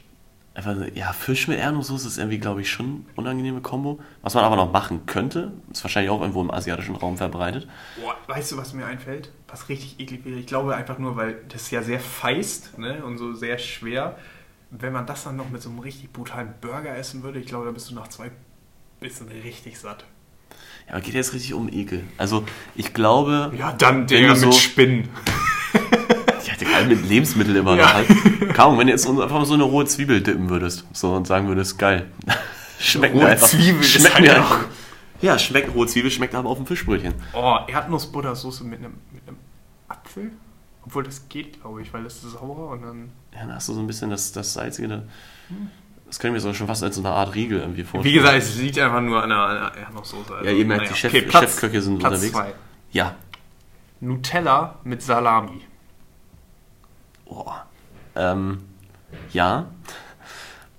[0.54, 4.00] Einfach, so- ja, Fisch mit Erdnusssoße ist irgendwie, glaube ich, schon unangenehme Kombo.
[4.22, 7.66] Was man aber noch machen könnte, ist wahrscheinlich auch irgendwo im asiatischen Raum verbreitet.
[8.00, 9.30] Boah, weißt du, was mir einfällt?
[9.48, 10.38] Was richtig eklig wäre?
[10.38, 13.04] Ich glaube einfach nur, weil das ja sehr feist ne?
[13.04, 14.16] und so sehr schwer.
[14.70, 17.66] Wenn man das dann noch mit so einem richtig brutalen Burger essen würde, ich glaube,
[17.66, 18.30] da bist du nach zwei
[19.00, 20.04] bisschen richtig satt.
[20.86, 22.04] Ja, aber geht jetzt richtig um Ekel.
[22.18, 22.44] Also,
[22.74, 25.08] ich glaube, Ja, dann der du mit so- Spinnen.
[26.64, 27.84] Digga, mit Lebensmitteln immer Ja.
[27.84, 28.54] noch halt.
[28.54, 31.48] Kaum, wenn du jetzt einfach mal so eine rohe Zwiebel dippen würdest so, und sagen
[31.48, 32.06] würdest, geil.
[32.78, 33.48] schmeckt mir Rohe einfach.
[33.48, 34.64] Zwiebel schmeckt halt mir auch- einfach.
[35.20, 37.14] Ja, schmeckt rohe Zwiebel, schmeckt aber auf dem Fischbrötchen.
[37.32, 39.36] Oh, Erdnussbuttersoße mit einem, mit einem
[39.88, 40.32] Apfel?
[40.84, 43.10] Obwohl das geht, glaube ich, weil das ist sauer und dann.
[43.32, 44.88] Ja, dann hast du so ein bisschen das, das Salzige.
[44.88, 45.02] da-
[46.06, 48.12] Das könnte ich mir so schon fast als so eine Art Riegel irgendwie vorstellen.
[48.12, 50.34] Wie gesagt, es liegt einfach nur an der, an der Erdnusssoße.
[50.34, 52.32] Also, Ja, ihr merkt, die Chef- Chefköche sind Platz unterwegs.
[52.32, 52.52] Zwei.
[52.90, 53.14] Ja,
[54.00, 55.60] Nutella mit Salami.
[57.34, 57.66] Boah.
[58.14, 58.58] Ähm,
[59.32, 59.66] ja.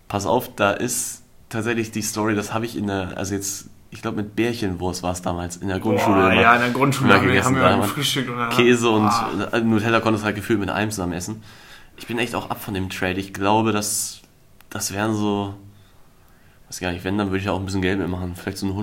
[0.07, 4.01] Pass auf, da ist tatsächlich die Story, das habe ich in der, also jetzt, ich
[4.01, 6.15] glaube mit Bärchenwurst war es damals in der Grundschule.
[6.21, 9.11] Boah, immer- ja, in der Grundschule haben wir, haben wir man gefrühstückt dann- Käse und
[9.51, 11.43] äh, Nutella konntest du halt gefühlt mit einem zusammen essen.
[11.97, 13.19] Ich bin echt auch ab von dem Trade.
[13.19, 14.21] Ich glaube, dass
[14.69, 15.53] das wären so,
[16.67, 18.35] weiß gar nicht, wenn, dann würde ich auch ein bisschen Geld mitmachen.
[18.35, 18.75] Vielleicht so ein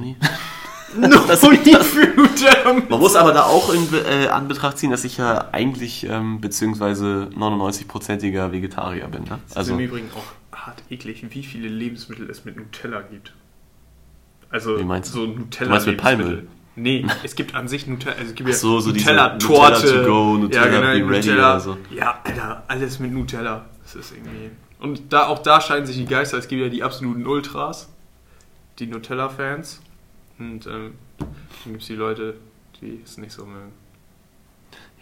[0.95, 1.09] Huni.
[1.29, 2.73] das Nutella.
[2.89, 7.31] Man muss aber da auch in äh, Anbetracht ziehen, dass ich ja eigentlich ähm, beziehungsweise
[7.35, 9.25] 99-prozentiger Vegetarier bin.
[9.25, 9.39] Ne?
[9.49, 13.33] Also Also im Übrigen auch hart eklig, wie viele Lebensmittel es mit Nutella gibt.
[14.51, 15.21] Also Wie meinst du?
[15.21, 15.67] so Nutella.
[15.67, 16.49] Du meinst mit Palmöl?
[16.77, 19.87] Nee, es gibt an sich Nutella, also es gibt so, so Nutella-Torte.
[19.87, 21.51] Nutella to go, Nutella ja, be genau, ready Nutella.
[21.53, 21.77] oder so.
[21.91, 23.67] Ja, Alter, alles mit Nutella.
[23.83, 24.51] Das ist irgendwie.
[24.81, 26.39] Und da, auch da scheiden sich die Geister.
[26.39, 27.89] Es gibt ja die absoluten Ultras,
[28.79, 29.83] die Nutella-Fans.
[30.41, 31.29] Und ähm, dann
[31.67, 32.35] gibt es die Leute,
[32.81, 33.73] die es nicht so mögen.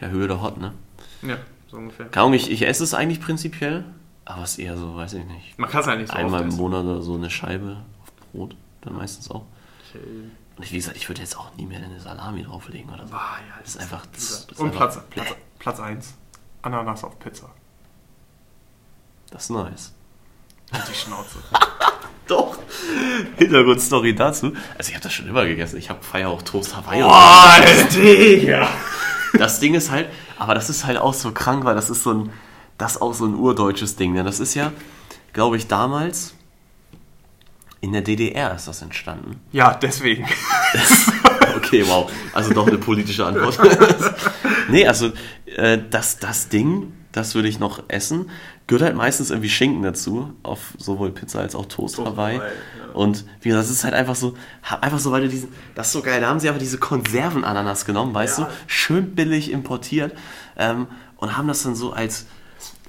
[0.00, 0.74] ja, Höhe der Hot, ne?
[1.22, 2.08] Ja, so ungefähr.
[2.16, 3.84] Ahnung, ich, ich esse es eigentlich prinzipiell,
[4.24, 5.56] aber es ist eher so, weiß ich nicht.
[5.58, 6.54] Man kann es ja nicht so Einmal im.
[6.56, 9.44] Monat oder so eine Scheibe auf Brot, dann meistens auch.
[9.90, 10.00] Okay.
[10.56, 13.14] Und wie gesagt, ich würde jetzt auch nie mehr eine Salami drauflegen oder so.
[13.14, 14.04] Ah, ja, Das ist einfach.
[14.06, 15.28] Das, das ist Und Platz, Platz,
[15.60, 16.14] Platz 1.
[16.62, 17.48] Ananas auf Pizza.
[19.30, 19.94] Das ist nice.
[20.72, 21.38] Und die Schnauze.
[22.28, 22.58] Doch.
[23.36, 24.52] Hintergrundstory dazu.
[24.76, 25.78] Also ich habe das schon immer gegessen.
[25.78, 27.02] Ich habe feier auch Toast Hawaii.
[27.02, 27.56] Boah,
[27.92, 28.68] Digga!
[29.36, 30.08] Das Ding ist halt,
[30.38, 32.30] aber das ist halt auch so krank, weil das ist so ein,
[32.76, 34.12] das ist auch so ein urdeutsches Ding.
[34.12, 34.24] Ne?
[34.24, 34.72] Das ist ja,
[35.32, 36.34] glaube ich, damals
[37.80, 39.40] in der DDR ist das entstanden.
[39.52, 40.26] Ja, deswegen.
[41.56, 42.10] Okay, wow.
[42.32, 43.58] Also doch eine politische Antwort.
[44.68, 45.12] nee, also
[45.56, 48.30] äh, das, das Ding, das würde ich noch essen.
[48.68, 52.36] Gehört halt meistens irgendwie Schinken dazu, auf sowohl Pizza als auch Toast, Toast Hawaii.
[52.36, 52.50] Hawaii,
[52.86, 52.92] ja.
[52.94, 54.34] Und wie gesagt, das ist halt einfach so,
[54.80, 57.84] einfach so, weil du diesen, das ist so geil, da haben sie aber diese Konservenananas
[57.86, 58.44] genommen, weißt Ja.
[58.44, 60.12] du, schön billig importiert
[60.56, 62.26] ähm, und haben das dann so als,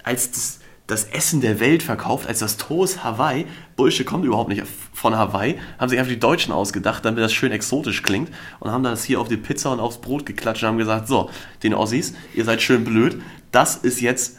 [0.04, 3.46] als das, das Essen der Welt verkauft, als das Toast Hawaii.
[3.78, 4.64] Bullshit kommt überhaupt nicht
[4.94, 5.58] von Hawaii.
[5.78, 9.22] Haben sich einfach die Deutschen ausgedacht, damit das schön exotisch klingt und haben das hier
[9.22, 11.30] auf die Pizza und aufs Brot geklatscht und haben gesagt, so,
[11.64, 13.22] den Ossis, ihr seid schön blöd,
[13.52, 14.38] das ist jetzt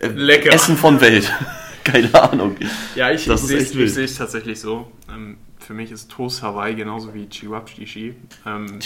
[0.00, 0.52] äh, Lecker.
[0.52, 1.32] Essen von Welt.
[1.84, 2.56] Keine Ahnung.
[2.96, 4.90] Ja, ich, Das ich sehe es- tatsächlich so.
[5.08, 8.14] Ähm, für mich ist Toast Hawaii genauso wie Chihuahua-Chichi.
[8.44, 8.78] Ähm,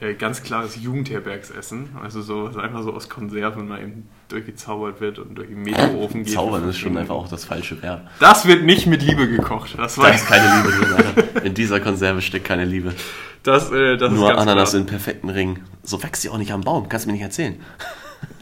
[0.00, 1.90] äh, ganz klares Jugendherbergsessen.
[2.02, 6.24] Also so, was einfach so aus Konserven mal eben durchgezaubert wird und durch den Metroofen
[6.24, 6.34] geht.
[6.34, 8.08] Zaubern ist schon einfach auch das falsche Verb.
[8.20, 9.74] Das wird nicht mit Liebe gekocht.
[9.78, 11.44] Das Da weiß ist keine Liebe drin, Alter.
[11.44, 12.94] In dieser Konserve steckt keine Liebe.
[13.42, 14.80] Das, äh, das Nur Ananas klar.
[14.80, 15.64] in perfekten Ringen.
[15.82, 16.88] So wächst sie auch nicht am Baum.
[16.88, 17.56] Kannst du mir nicht erzählen.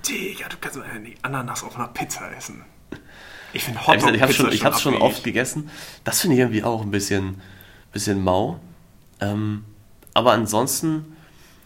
[0.09, 2.65] Digga, du kannst eine Ananas auf einer Pizza essen.
[3.53, 5.11] Ich finde gesagt, ich habe schon, ich hab's schon abwegig.
[5.11, 5.71] oft gegessen.
[6.05, 7.41] Das finde ich irgendwie auch ein bisschen,
[7.93, 8.61] bisschen mau.
[9.21, 9.65] Ähm,
[10.15, 11.17] aber ansonsten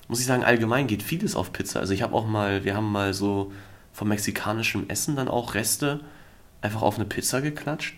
[0.08, 1.80] muss ich sagen, allgemein geht vieles auf Pizza.
[1.80, 3.52] Also ich habe auch mal, wir haben mal so
[3.92, 6.00] vom mexikanischen Essen dann auch Reste
[6.62, 7.94] einfach auf eine Pizza geklatscht.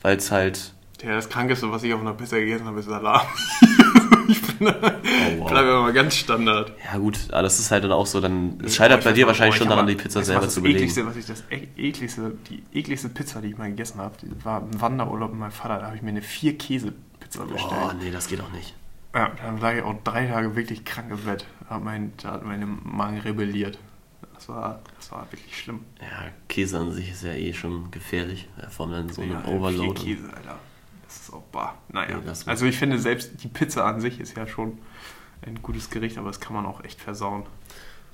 [0.00, 0.74] Weil es halt.
[1.02, 3.26] Ja, das Krankeste, was ich auf einer Pizza gegessen habe, ist Salat.
[4.28, 4.72] ich bin,
[5.04, 5.50] Oh, wow.
[5.50, 6.72] bleibe immer ganz Standard.
[6.90, 8.58] Ja gut, aber das ist halt dann auch so, dann.
[8.64, 11.10] Es scheitert bei dir wahrscheinlich schon daran, die Pizza selber was zu das ekligste, belegen.
[11.10, 14.62] was ich das e- ekligste, die ekligste Pizza, die ich mal gegessen habe, die war
[14.62, 15.78] im Wanderurlaub mit meinem Vater.
[15.80, 17.72] Da habe ich mir eine vier Käse Pizza bestellt.
[17.84, 18.74] Oh, nee, das geht auch nicht.
[19.14, 21.44] Ja, dann lag ich auch drei Tage wirklich krank im Bett.
[21.68, 23.78] Da hat mein, da hat mein Magen rebelliert.
[24.34, 25.80] Das war, das war wirklich schlimm.
[26.00, 28.48] Ja, Käse an sich ist ja eh schon gefährlich.
[28.60, 30.00] Ja, vor allem so Ja, einem Overload.
[30.02, 30.58] Käse, Alter.
[31.06, 31.78] Das ist auch bar.
[31.92, 32.16] Naja.
[32.16, 34.78] Nee, das- also ich finde selbst die Pizza an sich ist ja schon
[35.42, 37.44] ein gutes Gericht, aber das kann man auch echt versauen.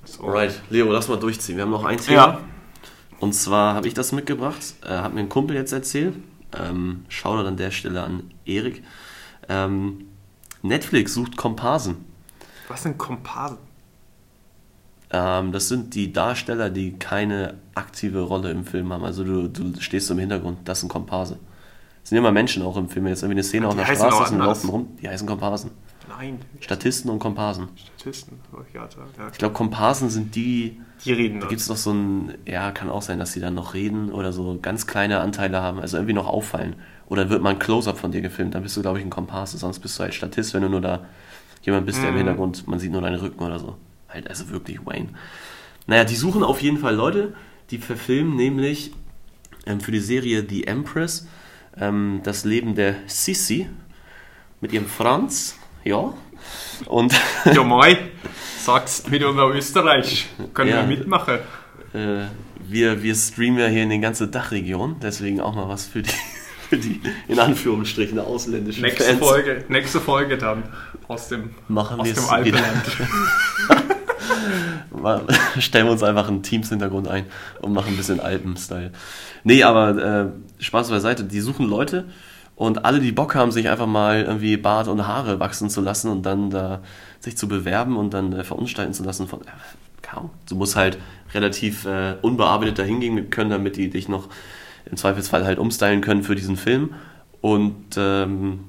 [0.03, 0.23] So.
[0.23, 1.57] Alright, Leo, lass mal durchziehen.
[1.57, 2.15] Wir haben noch ein Thema.
[2.15, 2.41] Ja.
[3.19, 6.15] Und zwar habe ich das mitgebracht, äh, hat mir ein Kumpel jetzt erzählt.
[6.57, 8.83] Ähm, Shoutout an der Stelle an Erik.
[9.47, 10.07] Ähm,
[10.63, 11.97] Netflix sucht Komparsen.
[12.67, 13.57] Was sind Komparsen?
[15.11, 19.03] Ähm, das sind die Darsteller, die keine aktive Rolle im Film haben.
[19.03, 21.37] Also du, du stehst so im Hintergrund, das sind Komparse.
[22.01, 23.07] Das sind immer Menschen auch im Film.
[23.07, 24.97] Jetzt irgendwie eine Szene auf der Straße und laufen rum.
[25.01, 25.71] Die heißen Komparsen.
[26.17, 26.39] Nein.
[26.59, 27.69] Statisten und Komparsen.
[27.75, 28.39] Statisten.
[28.51, 29.09] wollte ich gerade sagen.
[29.17, 29.29] Ja.
[29.31, 32.89] Ich glaube, Komparsen sind die, Die reden Da gibt es noch so ein, ja, kann
[32.89, 36.13] auch sein, dass sie dann noch reden oder so ganz kleine Anteile haben, also irgendwie
[36.13, 36.75] noch auffallen.
[37.07, 39.57] Oder wird mal ein Close-Up von dir gefilmt, dann bist du, glaube ich, ein Komparse,
[39.57, 41.05] sonst bist du halt Statist, wenn du nur da
[41.63, 42.19] jemand bist, der im Mhm.
[42.19, 43.77] Hintergrund, man sieht nur deinen Rücken oder so.
[44.09, 45.09] Halt, also wirklich Wayne.
[45.87, 47.33] Naja, die suchen auf jeden Fall Leute,
[47.69, 48.91] die verfilmen nämlich
[49.65, 51.27] ähm, für die Serie The Empress
[51.77, 53.67] ähm, das Leben der Sissi
[54.59, 56.13] mit ihrem Franz, ja.
[56.87, 57.13] Und
[57.45, 57.95] Ja, moi.
[58.59, 60.27] Sagst mit unser Österreich.
[60.53, 60.87] Können Ja.
[60.87, 61.39] wir mitmachen.
[61.93, 62.25] Äh,
[62.67, 66.11] wir, wir streamen ja hier in die ganze Dachregion, deswegen auch mal was für die,
[66.69, 69.19] für die in Anführungsstrichen ausländischen Nächste Fans.
[69.19, 70.63] Folge, nächste Folge dann.
[71.07, 72.23] Aus dem, Machen aus dem.
[72.29, 72.85] Alpenland.
[75.59, 77.25] Stellen wir uns einfach einen Teams-Hintergrund ein
[77.61, 78.91] und machen ein bisschen Alpen-Style.
[79.43, 82.05] Nee, aber äh, Spaß beiseite, die suchen Leute
[82.61, 86.11] und alle, die Bock haben, sich einfach mal irgendwie Bart und Haare wachsen zu lassen
[86.11, 86.83] und dann da
[87.19, 89.41] sich zu bewerben und dann äh, verunstalten zu lassen von.
[89.41, 89.45] Äh,
[90.03, 90.29] kaum.
[90.47, 90.99] Du musst halt
[91.33, 94.29] relativ äh, unbearbeitet dahin gehen können, damit die dich noch
[94.85, 96.93] im Zweifelsfall halt umstylen können für diesen Film.
[97.41, 98.65] Und ähm,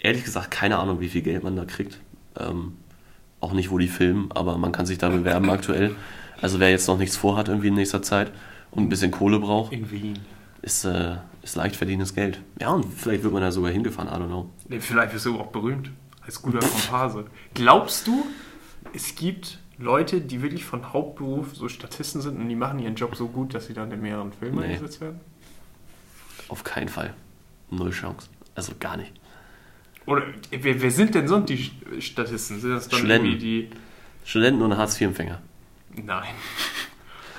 [0.00, 1.98] ehrlich gesagt, keine Ahnung, wie viel Geld man da kriegt.
[2.38, 2.74] Ähm,
[3.40, 5.96] auch nicht, wo die filmen, aber man kann sich da bewerben aktuell.
[6.42, 8.32] Also wer jetzt noch nichts vorhat irgendwie in nächster Zeit
[8.70, 10.18] und ein bisschen Kohle braucht, In Wien.
[10.60, 11.16] ist, äh,
[11.50, 12.40] ist leicht verdientes Geld.
[12.60, 14.50] Ja, und vielleicht wird man da sogar hingefahren, I don't know.
[14.68, 15.90] Nee, vielleicht wirst du auch berühmt.
[16.24, 17.24] Als guter Komparse.
[17.54, 18.24] Glaubst du,
[18.92, 23.16] es gibt Leute, die wirklich von Hauptberuf so Statisten sind und die machen ihren Job
[23.16, 24.64] so gut, dass sie dann in mehreren Filmen Nee.
[24.66, 25.20] eingesetzt werden?
[26.48, 27.14] Auf keinen Fall.
[27.70, 28.28] Null Chance.
[28.54, 29.12] Also gar nicht.
[30.06, 31.70] Oder wer, wer sind denn sonst die
[32.00, 32.60] Statisten?
[32.60, 33.26] Sind das dann Studenten.
[33.26, 33.38] irgendwie
[33.68, 33.70] die.
[34.24, 35.40] Studenten und Hartz-IV-Empfänger.
[35.96, 36.34] Nein.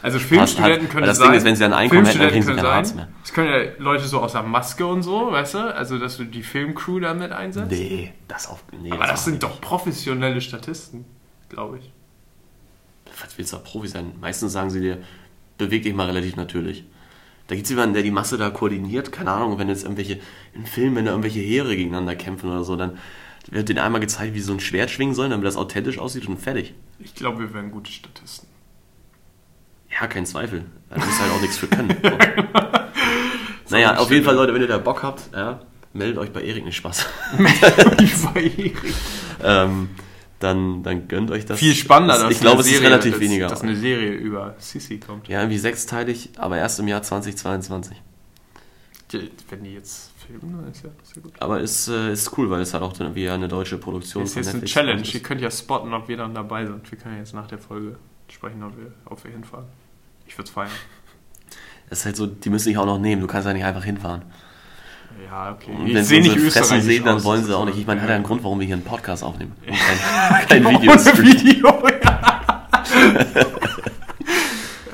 [0.01, 1.27] Also Filmstudenten Hat- können das sein.
[1.29, 2.97] Ding ist, wenn sie ein Einkommen hätten, dann Filmstudenten kriegen sie kein können Hartz sein.
[2.97, 3.07] mehr.
[3.23, 5.75] Es können ja Leute so aus der Maske und so, weißt du?
[5.75, 7.71] Also, dass du die Filmcrew damit einsetzt.
[7.71, 8.63] Nee, das auf.
[8.81, 9.43] Nee, Aber das auch sind nicht.
[9.43, 11.05] doch professionelle Statisten,
[11.49, 11.91] glaube ich.
[13.23, 14.13] Was willst du da Profi sein?
[14.19, 14.97] Meistens sagen sie dir,
[15.57, 16.83] beweg dich mal relativ natürlich.
[17.47, 19.11] Da gibt es jemanden, der die Masse da koordiniert.
[19.11, 20.19] Keine Ahnung, wenn jetzt irgendwelche,
[20.53, 22.97] in Filmen, wenn da irgendwelche Heere gegeneinander kämpfen oder so, dann
[23.49, 26.27] wird denen einmal gezeigt, wie sie so ein Schwert schwingen sollen, damit das authentisch aussieht
[26.27, 26.73] und fertig.
[26.99, 28.47] Ich glaube, wir wären gute Statisten.
[29.99, 30.63] Ja, kein Zweifel.
[30.89, 31.95] Da muss halt auch nichts für können.
[33.69, 35.59] naja, auf jeden Fall, Leute, wenn ihr da Bock habt, ja,
[35.93, 37.05] meldet euch bei Erik nicht Spaß.
[38.01, 38.77] Ich war Erik.
[39.43, 39.89] ähm,
[40.39, 41.59] dann, dann gönnt euch das.
[41.59, 43.47] Viel spannender, Das- dass Ich glaube, es ist relativ dass, weniger.
[43.47, 45.27] Dass eine Serie über Sissy kommt.
[45.27, 48.01] Ja, irgendwie sechsteilig, aber erst im Jahr 2022.
[49.11, 51.33] Die- Wenn die jetzt filmen, dann ist ja sehr gut.
[51.39, 54.31] Aber ist, äh, ist cool, weil es halt auch dann wieder eine deutsche Produktion Das
[54.31, 55.01] ist jetzt eine Challenge.
[55.01, 55.13] ist.
[55.13, 56.89] Ihr könnt ja spotten, ob wir dann dabei sind.
[56.89, 57.97] Wir können ja jetzt nach der Folge
[58.29, 59.65] sprechen, ob wir, ob wir hinfahren.
[60.31, 60.69] Ich würde es feiern.
[61.89, 63.21] Das ist halt so, die müssen dich auch noch nehmen.
[63.21, 64.21] Du kannst ja nicht einfach hinfahren.
[65.29, 65.71] Ja, okay.
[65.77, 67.77] Und Ich wenn sie sehe nicht unsere Fressen sehen, dann wollen sie auch nicht.
[67.77, 69.51] Ich meine, so- hat ja einen Grund, warum wir hier einen Podcast aufnehmen.
[69.67, 70.93] Und kein, kein Ohne Video.
[70.93, 72.67] Video, ja.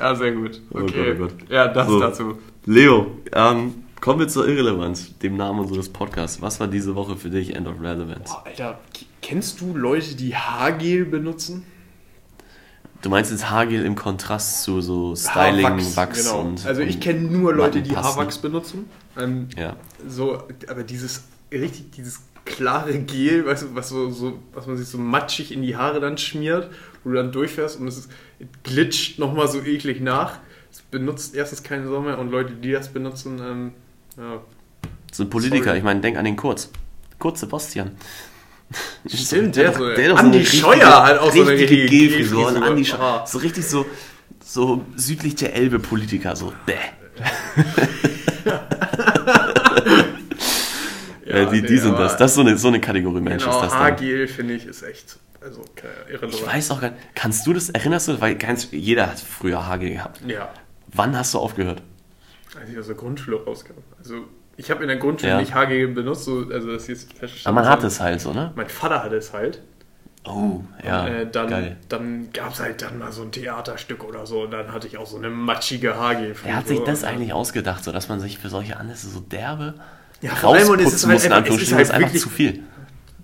[0.00, 0.60] ja, sehr gut.
[0.72, 1.14] Oh Okay.
[1.14, 1.50] Gott, oh Gott.
[1.50, 2.00] Ja, das So.
[2.00, 2.38] dazu.
[2.66, 6.42] Leo, ähm, kommen wir zur Irrelevanz, dem Namen unseres Podcasts.
[6.42, 8.24] Was war diese Woche für dich End of Relevance?
[8.32, 8.80] Boah, Alter,
[9.22, 11.64] kennst du Leute, die Haargel benutzen?
[13.02, 16.40] Du meinst jetzt Haargel im Kontrast zu so Styling, Haarwachs, Wachs genau.
[16.40, 16.66] und.
[16.66, 17.96] Also ich kenne nur Leute, die.
[17.96, 18.90] Haarwachs benutzen.
[19.16, 19.76] Ähm, Ja.
[20.06, 24.88] so, aber dieses richtig, dieses klare Gel, weißt du, was so, so, was man sich
[24.88, 26.70] so matschig in die Haare dann schmiert,
[27.04, 28.10] wo du dann durchfährst und es ist,
[28.62, 30.38] glitscht nochmal so eklig nach.
[30.70, 33.72] Es benutzt erstens keine Sau mehr und Leute, die das benutzen, ähm,
[34.16, 34.40] ja.
[35.12, 35.78] So ein Politiker, Sorry.
[35.78, 36.70] ich meine, denk an den Kurz.
[37.18, 37.92] Kurz Sebastian.
[39.06, 42.48] Stimmt, der der hat doch Andi Scheuer hat auch so eine richtige Gelfrisur.
[42.48, 42.62] Und.
[42.62, 43.86] Andi Scheuer, so richtig so,
[44.44, 46.74] so südlich der Elbe-Politiker, so bäh.
[51.28, 52.16] Ja, die, die nee, sind das.
[52.16, 53.74] Das ist so eine, so eine Kategorie Mensch Genau, ist das.
[53.74, 55.62] Haargel finde ich ist echt, also
[56.08, 56.34] irrelevant.
[56.34, 59.66] Ich weiß auch gar nicht, kannst du das, erinnerst du, weil ganz, jeder hat früher
[59.66, 60.22] Haargel gehabt.
[60.26, 60.48] Ja,
[60.92, 61.82] Wann hast du aufgehört?
[62.58, 63.74] als ich aus der Grundschule rauskam.
[63.98, 64.24] Also
[64.58, 65.40] ich habe in der Grundschule Ja.
[65.40, 67.08] nicht Haargel benutzt, so, also das ist.
[67.44, 68.52] Aber man hat es halt so, ne?
[68.54, 69.62] Mein Vater hatte es halt.
[70.26, 71.76] Oh, ja, und, äh, dann geil.
[71.88, 74.98] dann gab es halt dann mal so ein Theaterstück oder so und dann hatte ich
[74.98, 76.34] auch so eine matschige Haargel.
[76.44, 79.74] Wer hat sich das eigentlich ausgedacht, so dass man sich für solche Anlässe so derbe
[80.20, 82.12] Ja, vor allem, und es ist rausputzen halt muss, in einfach- es ist halt einfach
[82.18, 82.62] zu viel.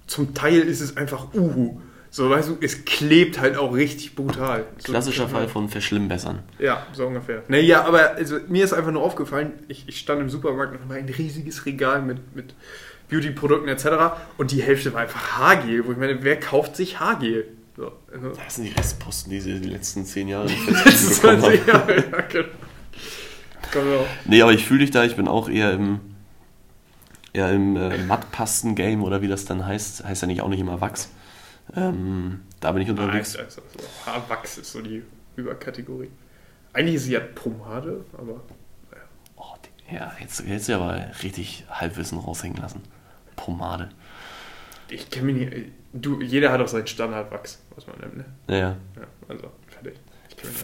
[0.06, 1.80] Zum Teil ist es einfach Uhu.
[2.14, 4.66] So, weißt du, es klebt halt auch richtig brutal.
[4.78, 6.44] So, Klassischer Fall von Verschlimmbessern.
[6.60, 7.42] Ja, so ungefähr.
[7.48, 10.94] Naja, aber also, mir ist einfach nur aufgefallen, ich, ich stand im Supermarkt und habe
[10.94, 12.54] ein riesiges Regal mit, mit
[13.08, 14.14] Beauty-Produkten etc.
[14.38, 17.48] Und die Hälfte war einfach Haargel, wo ich meine, wer kauft sich Haargel?
[17.76, 20.46] So, also, Das sind die Restposten, die sie die letzten zehn Jahre
[20.84, 21.48] das ist bekommen haben.
[21.50, 22.48] halt, ja, ja, genau.
[23.72, 24.06] Genau.
[24.26, 25.98] Nee, aber ich fühle dich da, ich bin auch eher im,
[27.32, 30.04] eher im äh, Mattpasten-Game oder wie das dann heißt.
[30.04, 31.08] Heißt ja nicht auch nicht immer Wachs.
[31.74, 33.36] Ähm, da bin ich unterwegs.
[33.36, 35.02] Also, also, Haarwachs ist so die
[35.36, 36.10] Überkategorie.
[36.72, 38.42] Eigentlich ist sie ja Pomade, aber
[39.36, 42.82] Oh, die- ja, jetzt, jetzt ja aber richtig Halbwissen raushängen lassen.
[43.36, 43.88] Pomade.
[44.88, 45.66] ich kenne mich nicht.
[45.92, 48.24] Du, jeder hat auch seinen Standardwachs, was man nimmt, ne?
[48.48, 48.68] Ja, ja.
[48.96, 49.94] Ja, also, fertig.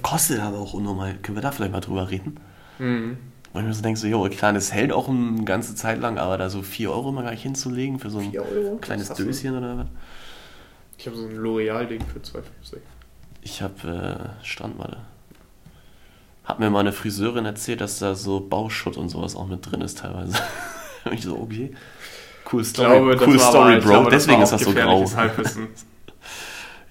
[0.02, 1.14] Kostet aber auch unnormal.
[1.22, 2.38] Können wir da vielleicht mal drüber reden?
[2.78, 3.16] Mhm.
[3.52, 6.18] Weil ich mir so denke, so, jo, klar, das hält auch eine ganze Zeit lang,
[6.18, 8.76] aber da so 4 Euro mal gleich hinzulegen für so ein 4 Euro?
[8.76, 9.24] kleines du?
[9.24, 9.86] Döschen oder was?
[11.00, 12.76] Ich habe so ein L'Oreal-Ding für 2,50.
[13.40, 14.98] Ich habe äh, Strandmatte.
[16.44, 19.98] Hat mir meine Friseurin erzählt, dass da so Bauschutt und sowas auch mit drin ist
[19.98, 20.36] teilweise.
[21.06, 21.72] Und ich so, okay.
[22.52, 23.88] Cool Story, glaube, das cool Story, aber- Bro.
[23.88, 25.04] glaube, Deswegen war ist das so grau.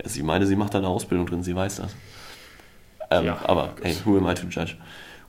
[0.01, 1.95] Ja, sie meine, sie macht da eine Ausbildung drin, sie weiß das.
[3.11, 3.83] Ähm, Ja, aber, gut.
[3.83, 4.75] hey, who am I to judge?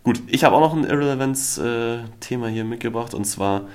[0.04, 3.68] Gut, ich habe auch noch ein Irrelevanz-Thema hier mitgebracht und zwar,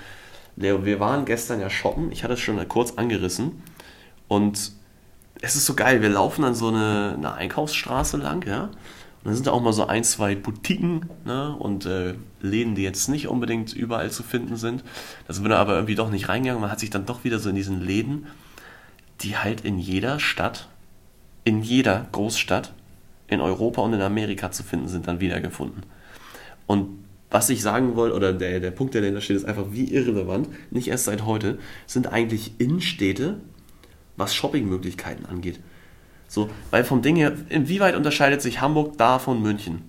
[0.55, 3.61] Leo, wir waren gestern ja shoppen, ich hatte es schon kurz angerissen
[4.27, 4.71] und
[5.45, 9.35] es ist so geil, wir laufen dann so eine, eine Einkaufsstraße lang, ja, und dann
[9.35, 11.55] sind da auch mal so ein, zwei Boutiquen ne?
[11.57, 14.83] und äh, Läden, die jetzt nicht unbedingt überall zu finden sind.
[15.27, 16.61] Da sind wir aber irgendwie doch nicht reingegangen.
[16.61, 18.27] Man hat sich dann doch wieder so in diesen Läden,
[19.21, 20.69] die halt in jeder Stadt,
[21.43, 22.73] in jeder Großstadt
[23.27, 25.81] in Europa und in Amerika zu finden sind, dann wiedergefunden.
[26.67, 26.89] Und
[27.31, 30.49] was ich sagen wollte, oder der, der Punkt, der dahinter steht, ist einfach, wie irrelevant,
[30.69, 33.37] nicht erst seit heute, sind eigentlich Innenstädte,
[34.17, 35.59] was Shoppingmöglichkeiten angeht.
[36.27, 39.83] So, weil vom Ding her, inwieweit unterscheidet sich Hamburg da von München?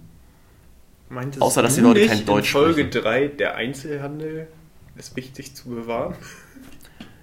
[1.08, 3.04] Meintest Außer, dass die Leute kein Deutsch in Folge sprechen.
[3.04, 4.48] 3, der Einzelhandel
[4.96, 6.14] ist wichtig zu bewahren.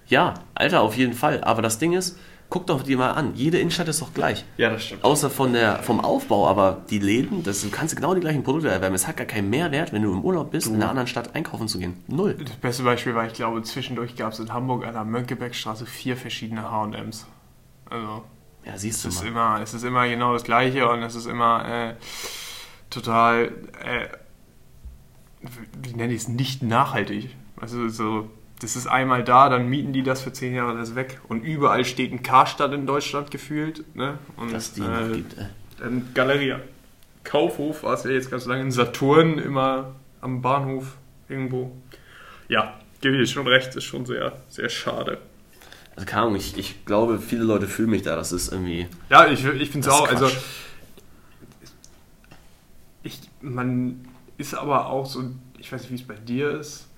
[0.06, 1.42] Ja, Alter, auf jeden Fall.
[1.44, 2.18] Aber das Ding ist,
[2.50, 4.44] guck doch dir mal an, jede Innenstadt ist doch gleich.
[4.58, 5.02] Ja, das stimmt.
[5.02, 8.68] Außer von der, vom Aufbau, aber die Läden, das, du kannst genau die gleichen Produkte
[8.70, 8.94] erwerben.
[8.94, 11.66] Es hat gar keinen Mehrwert, wenn du im Urlaub bist, in einer anderen Stadt einkaufen
[11.68, 12.02] zu gehen.
[12.06, 12.34] Null.
[12.34, 16.16] Das beste Beispiel war, ich glaube, zwischendurch gab es in Hamburg an der Mönckebergstraße vier
[16.16, 17.26] verschiedene H&M's.
[17.90, 18.22] Also,
[18.64, 19.28] Ja, siehst du es ist, mal.
[19.28, 21.94] immer, es ist immer genau das Gleiche und es ist immer äh,
[22.90, 24.08] total, äh,
[25.82, 27.34] wie nenne ich es, nicht nachhaltig.
[27.60, 28.30] Also so,
[28.64, 31.20] das ist einmal da, dann mieten die das für zehn Jahre das weg.
[31.28, 33.84] Und überall steht ein Karstadt in Deutschland gefühlt.
[33.94, 34.18] Ne?
[34.36, 35.38] Und, Dass die noch äh, gibt.
[35.38, 35.46] Äh.
[35.78, 36.60] Dann Galeria
[37.24, 40.96] Kaufhof war es ja jetzt ganz lange in Saturn, immer am Bahnhof
[41.28, 41.76] irgendwo.
[42.48, 45.18] Ja, gebe ich dir schon recht, ist schon sehr, sehr schade.
[45.96, 48.16] Also keine Ahnung, ich, ich glaube, viele Leute fühlen mich da.
[48.16, 48.86] Das ist irgendwie.
[49.10, 50.08] Ja, ich, ich finde es ist auch.
[50.08, 50.30] Also,
[53.02, 54.06] ich, man
[54.38, 55.22] ist aber auch so,
[55.58, 56.88] ich weiß nicht, wie es bei dir ist.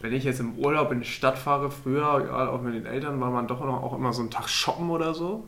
[0.00, 3.18] Wenn ich jetzt im Urlaub in die Stadt fahre, früher, gerade auch mit den Eltern,
[3.20, 5.44] war man doch noch auch immer so einen Tag shoppen oder so.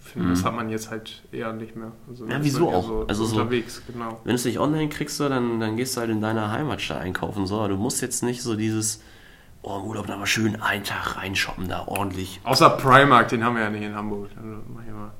[0.00, 1.92] Ich finde, das hat man jetzt halt eher nicht mehr.
[2.08, 2.30] Also Mhm.
[2.30, 2.86] Ja, wieso auch?
[2.86, 4.20] So Also so- unterwegs, genau.
[4.24, 7.00] Wenn du es nicht online kriegst, so, dann, dann gehst du halt in deiner Heimatstadt
[7.02, 7.46] einkaufen.
[7.46, 7.66] So.
[7.68, 9.02] Du musst jetzt nicht so dieses,
[9.62, 12.40] oh, im Urlaub da mal schön einen Tag reinshoppen, da ordentlich.
[12.44, 14.30] Außer Primark, den haben wir ja nicht in Hamburg.
[14.36, 15.10] Also, mach ich mal.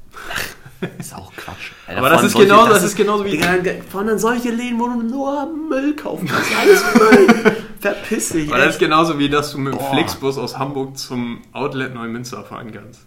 [0.98, 1.72] Ist auch Quatsch.
[1.88, 3.48] Aber das ist genauso- das ist genauso wie- Digga,
[3.90, 6.50] Von dann solche Läden, wo du nur Müll kaufen kannst.
[6.60, 7.56] Alles Müll.
[7.80, 8.48] Verpiss dich.
[8.48, 9.80] Aber das ist genauso wie, dass du mit dem.
[9.80, 13.00] Flixbus aus Hamburg zum Outlet Neumünster fahren kannst.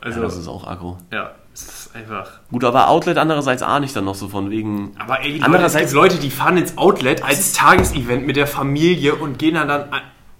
[0.00, 0.98] Also, ja, das ist auch aggro.
[1.12, 2.40] ja, es ist einfach.
[2.50, 4.94] Gut, aber Outlet andererseits ahne ich dann noch so von wegen.
[4.98, 9.14] Aber ey, Leute, Andererseits- gibt Leute, die fahren ins Outlet als Tagesevent mit der Familie
[9.14, 9.84] und gehen dann, dann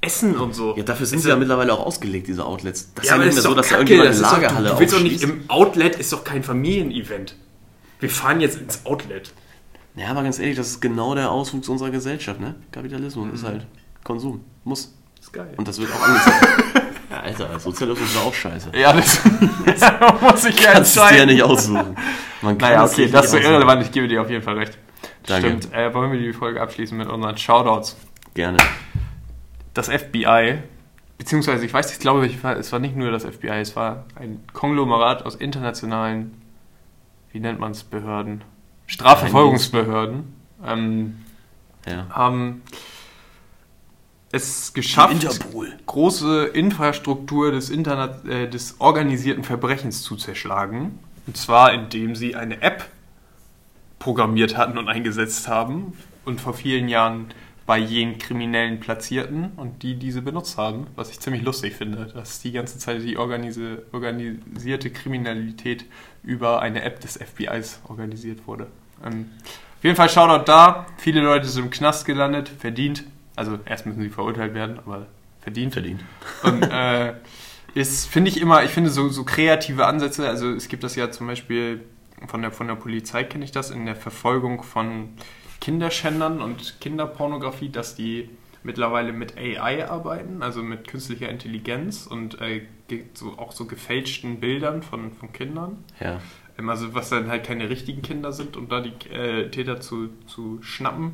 [0.03, 0.77] essen und so.
[0.77, 2.93] Ja, dafür sind Also, sie ja mittlerweile auch ausgelegt, diese Outlets.
[2.95, 4.33] Das ist ja, ja, aber nicht mehr ist so, dass da irgendjemand eine ist doch,
[4.33, 7.37] Lagerhalle du willst doch nicht im Outlet, ist doch kein Familienevent.
[8.01, 9.33] Wir fahren jetzt ins Outlet.
[9.95, 12.55] Ja, aber ganz ehrlich, das ist genau der Auswuchs unserer Gesellschaft, ne?
[12.73, 13.35] Kapitalismus Mhm.
[13.35, 13.67] ist halt
[14.05, 14.41] Konsum.
[14.65, 14.93] Muss.
[15.21, 15.55] Ist geil.
[15.57, 16.47] Und das wird auch angezeigt.
[17.11, 18.71] ja, Alter, Sozialismus ist auch scheiße.
[18.75, 19.21] ja, das,
[19.65, 19.81] das
[20.21, 21.97] muss ich ja Kannst du dir ja nicht aussuchen.
[22.41, 24.59] Man kann Naja, es okay, das ist so irrelevant, ich gebe dir auf jeden Fall
[24.59, 24.77] recht.
[25.27, 25.47] Danke.
[25.49, 27.97] Stimmt, äh, wollen wir die Folge abschließen mit unseren Shoutouts.
[28.35, 28.59] Gerne.
[29.75, 30.59] Das FBI,
[31.19, 34.05] beziehungsweise ich weiß, ich glaube, ich war, es war nicht nur das FBI, es war
[34.17, 36.35] ein Konglomerat aus internationalen,
[37.33, 38.43] wie nennt man es, Behörden,
[38.87, 40.35] Strafverfolgungsbehörden,
[40.67, 41.17] ähm,
[41.87, 42.07] Ja.
[42.11, 42.63] haben
[44.31, 45.73] es geschafft, Interpol.
[45.87, 50.99] große Infrastruktur des, Internet, äh, des organisierten Verbrechens zu zerschlagen.
[51.27, 52.89] Und zwar, indem sie eine App
[53.99, 57.27] programmiert hatten und eingesetzt haben und vor vielen Jahren
[57.67, 62.41] bei jenen Kriminellen platzierten und die diese benutzt haben, was ich ziemlich lustig finde, dass
[62.41, 65.85] die ganze Zeit die organisi organisierte Kriminalität
[66.23, 68.67] über eine App des FBIs organisiert wurde.
[69.05, 69.31] Ähm,
[69.79, 70.87] auf jeden Fall Shoutout da.
[70.97, 73.05] Viele Leute sind im Knast gelandet, verdient.
[73.37, 75.07] Also erst müssen sie verurteilt werden, aber
[75.41, 75.73] verdient.
[75.73, 76.05] Verdient.
[76.43, 77.15] Und äh,
[77.75, 81.11] ist, finde ich immer, ich finde so, so kreative Ansätze, also es gibt das ja
[81.11, 81.81] zum Beispiel
[82.27, 85.09] von der, von der Polizei, kenne ich das, in der Verfolgung von
[85.63, 88.29] Kinderschändern und Kinderpornografie, dass die
[88.65, 92.63] mittlerweile mit AI arbeiten, also mit künstlicher Intelligenz und äh,
[93.15, 95.85] so, auch so gefälschten Bildern von, von Kindern.
[96.01, 96.21] Ja.
[96.59, 100.09] Ähm, Also was dann halt keine richtigen Kinder sind, um da die äh, Täter zu,
[100.27, 101.13] zu schnappen.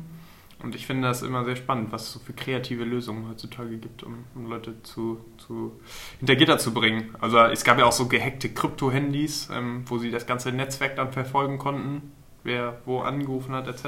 [0.63, 4.01] Und ich finde das immer sehr spannend, was es so für kreative Lösungen heutzutage gibt,
[4.01, 5.79] um, um Leute zu, zu
[6.17, 7.15] hinter Gitter zu bringen.
[7.21, 11.13] Also es gab ja auch so gehackte Krypto-Handys, ähm, wo sie das ganze Netzwerk dann
[11.13, 12.11] verfolgen konnten,
[12.49, 13.85] wer wo angerufen hat, etc.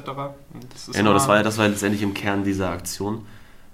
[0.94, 3.26] Genau, das war ja das war letztendlich im Kern dieser Aktion.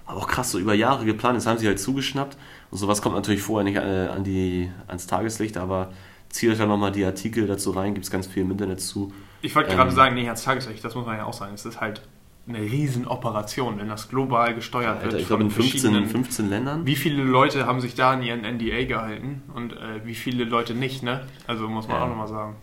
[0.08, 2.38] Aber auch krass, so über Jahre geplant, das haben sie halt zugeschnappt.
[2.72, 5.92] Und sowas kommt natürlich vorher nicht äh, an die, ans Tageslicht, aber
[6.30, 9.14] zieht euch da nochmal die Artikel dazu rein, gibt es ganz viel im Internet zu.
[9.42, 11.54] Ich wollte Ähm, gerade sagen, nee, als Tageslicht, das muss man ja auch sagen.
[11.54, 12.02] Es ist halt
[12.48, 15.22] eine Riesenoperation, wenn das global gesteuert Alter, wird.
[15.22, 16.86] ich glaube in von 15, verschiedenen- 15 Ländern.
[16.86, 20.74] Wie viele Leute haben sich da an ihren NDA gehalten und äh, wie viele Leute
[20.74, 21.26] nicht, ne?
[21.46, 22.04] Also muss man Ja.
[22.06, 22.56] auch nochmal sagen.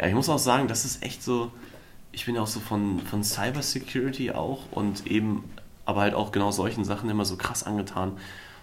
[0.00, 1.50] Ja, ich muss auch sagen, das ist echt so.
[2.12, 5.44] Ich bin ja auch so von, von Cybersecurity auch und eben,
[5.84, 8.12] aber halt auch genau solchen Sachen immer so krass angetan.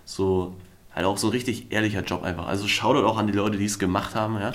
[0.03, 0.53] So,
[0.93, 2.47] halt auch so richtig ehrlicher Job einfach.
[2.47, 4.51] Also Shoutout auch an die Leute, die es gemacht haben, ja.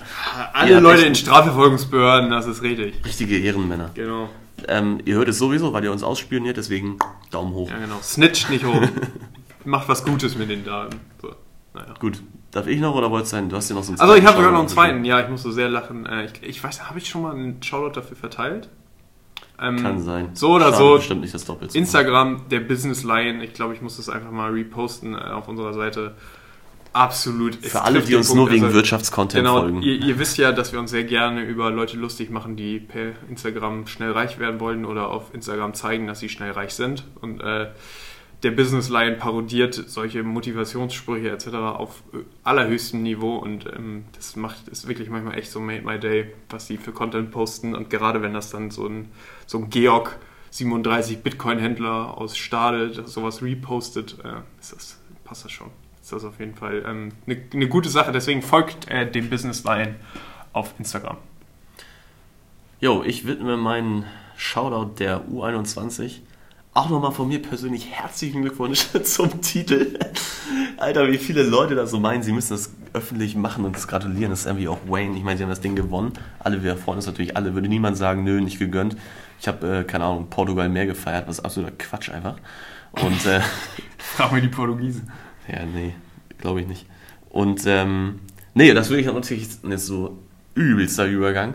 [0.52, 3.02] Alle Leute in Strafverfolgungsbehörden, das ist richtig.
[3.04, 3.90] Richtige Ehrenmänner.
[3.94, 4.28] Genau.
[4.68, 6.98] Ähm, ihr hört es sowieso, weil ihr uns ausspioniert, deswegen
[7.30, 7.70] Daumen hoch.
[7.70, 7.98] Ja, genau.
[8.02, 8.82] Snitcht nicht hoch.
[9.64, 11.00] Macht was Gutes mit den Daten.
[11.22, 11.34] So.
[11.72, 11.94] Naja.
[11.98, 12.22] Gut,
[12.52, 13.48] darf ich noch oder wolltest du einen?
[13.48, 15.04] Du hast ja noch so einen Also ich habe sogar noch einen zweiten.
[15.04, 16.06] Ja, ich musste sehr lachen.
[16.06, 18.68] Äh, Ich, ich weiß, habe ich schon mal einen Shoutout dafür verteilt?
[19.60, 20.30] Ähm, Kann sein.
[20.34, 20.94] So oder Schade, so.
[20.96, 21.76] Bestimmt nicht das Doppelste.
[21.78, 23.40] Instagram, der Business Lion.
[23.40, 26.14] Ich glaube, ich muss das einfach mal reposten äh, auf unserer Seite.
[26.94, 27.54] Absolut.
[27.56, 28.38] Für alle, die uns Punkt.
[28.38, 29.80] nur wegen Also, Wirtschaftscontent Genau, folgen.
[29.82, 33.12] ihr, ihr wisst ja, dass wir uns sehr gerne über Leute lustig machen, die per
[33.30, 37.04] Instagram schnell reich werden wollen oder auf Instagram zeigen, dass sie schnell reich sind.
[37.22, 37.68] Und äh,
[38.42, 41.48] der Business Lion parodiert solche Motivationssprüche etc.
[41.48, 45.98] auf äh, allerhöchstem Niveau und ähm, das macht ist wirklich manchmal echt so made my
[45.98, 47.74] day, was sie für Content posten.
[47.74, 49.10] Und gerade wenn das dann so ein,
[49.46, 50.18] so ein Georg
[50.50, 55.70] 37 Bitcoin-Händler aus Stade sowas repostet, äh, ist das, passt das schon.
[56.02, 58.10] Ist das auf jeden Fall ähm, eine, eine gute Sache.
[58.10, 59.94] Deswegen folgt äh, dem Business Lion
[60.52, 61.16] auf Instagram.
[62.80, 64.04] Jo, ich widme meinen
[64.36, 66.22] Shoutout der U21
[66.74, 69.98] auch nochmal von mir persönlich herzlichen Glückwunsch zum Titel.
[70.78, 74.30] Alter, wie viele Leute da so meinen, sie müssen das öffentlich machen und das gratulieren.
[74.30, 75.16] Das ist irgendwie auch Wayne.
[75.16, 76.12] Ich meine, sie haben das Ding gewonnen.
[76.38, 77.54] Alle, wir freuen uns natürlich alle.
[77.54, 78.96] Würde niemand sagen, nö, nicht gegönnt.
[79.38, 81.28] Ich habe, äh, keine Ahnung, Portugal mehr gefeiert.
[81.28, 82.36] Was absoluter Quatsch einfach.
[82.92, 83.40] Und, äh,
[83.98, 85.10] Frag mir die Portugiesen.
[85.48, 85.94] ja, nee,
[86.38, 86.86] glaube ich nicht.
[87.28, 88.20] Und, ähm,
[88.54, 90.18] nee, das wirklich natürlich jetzt so
[90.54, 91.54] übelster Übergang.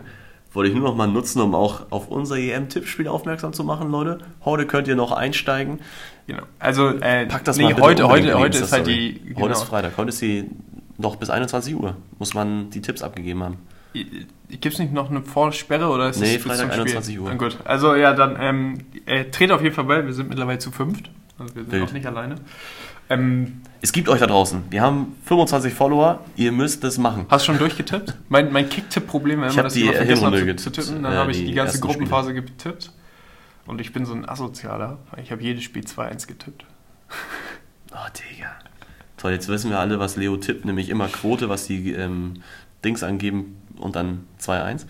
[0.52, 4.18] Wollte ich nur noch mal nutzen, um auch auf unser EM-Tippspiel aufmerksam zu machen, Leute.
[4.44, 5.80] Heute könnt ihr noch einsteigen.
[6.26, 6.42] Genau.
[6.58, 9.20] Also, äh, Packt das nee, mal bitte heute, heute, heute ist halt die.
[9.20, 9.96] Genau, Heute ist Freitag.
[9.98, 10.50] Heute ist sie
[10.96, 11.96] noch bis 21 Uhr.
[12.18, 13.58] Muss man die Tipps abgegeben haben.
[14.48, 16.82] Gibt es nicht noch eine Vorsperre oder ist Nee, es bis Freitag Spiel?
[16.82, 17.34] 21 Uhr.
[17.34, 20.04] Gut, also ja, dann ähm, äh, tretet auf jeden Fall bei.
[20.04, 21.10] Wir sind mittlerweile zu fünft.
[21.38, 21.88] Also wir sind Wild.
[21.88, 22.36] auch nicht alleine.
[23.10, 24.64] Ähm, Es gibt euch da draußen.
[24.70, 26.20] Wir haben 25 Follower.
[26.36, 27.26] Ihr müsst es machen.
[27.28, 28.14] hast du schon durchgetippt?
[28.28, 31.02] Mein, mein Kick-Tipp-Problem war immer, dass die ich immer vergessen habe zu, tippen.
[31.02, 32.92] Dann äh, habe ich die die ganze Gruppenphase getippt.
[33.66, 34.98] Und ich bin so ein Asozialer.
[35.22, 36.64] Ich habe jedes Spiel 2-1 getippt.
[37.90, 38.50] Oh, Digga.
[39.16, 40.66] Toll, jetzt wissen wir alle, was Leo tippt.
[40.66, 42.42] Nämlich immer Quote, was die ähm,
[42.84, 44.84] Dings angeben und dann 2-1.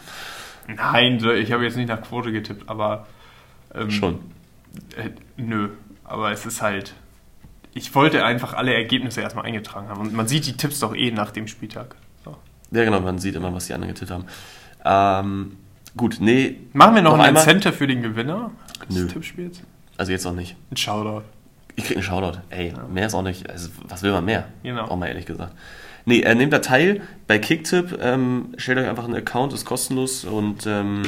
[0.66, 3.06] Nein, ich habe jetzt nicht nach Quote getippt, aber.
[3.72, 4.18] Ähm, Schon.
[4.96, 5.70] Äh, nö,
[6.02, 6.94] aber es ist halt.
[7.78, 10.00] Ich wollte einfach alle Ergebnisse erstmal eingetragen haben.
[10.00, 11.94] Und man sieht die Tipps doch eh nach dem Spieltag.
[12.24, 12.36] So.
[12.72, 14.24] Ja, genau, man sieht immer, was die anderen getippt haben.
[14.84, 15.56] Ähm,
[15.96, 17.36] gut, nee, Machen wir noch, Noch ein?
[17.36, 18.50] Incentive für den Gewinner
[18.88, 19.06] des Nö.
[19.06, 19.60] Tippspiels?
[19.96, 20.56] also jetzt noch nicht.
[20.72, 21.22] Ein Shoutout.
[21.76, 22.40] Ich krieg einen Shoutout.
[22.50, 23.48] Ey, mehr ist auch nicht.
[23.48, 24.48] Also, was will man mehr?
[24.64, 24.86] Genau.
[24.86, 25.54] Auch mal ehrlich gesagt.
[26.04, 27.96] Nee, äh, nehmt da teil bei Kicktip.
[28.02, 31.02] Ähm, stellt euch einfach einen Account, ist kostenlos und ähm,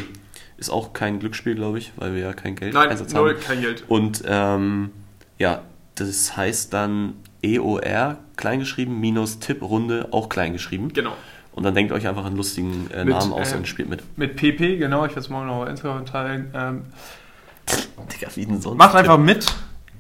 [0.57, 3.41] ist auch kein Glücksspiel, glaube ich, weil wir ja kein Geld Einsatz null, haben.
[3.41, 3.83] kein Geld.
[3.89, 4.91] Und ähm,
[5.39, 5.63] ja,
[6.01, 10.93] das heißt dann EOR, kleingeschrieben, minus Tipprunde, auch kleingeschrieben.
[10.93, 11.13] Genau.
[11.53, 14.03] Und dann denkt euch einfach einen lustigen äh, Mit, Namen aus äh, und spielt mit.
[14.17, 16.51] Mit PP, genau, ich werde es morgen noch auf Instagram teilen.
[16.55, 16.83] Ähm,
[18.13, 18.79] Digga, wie denn sonst?
[18.79, 19.47] macht einfach mit.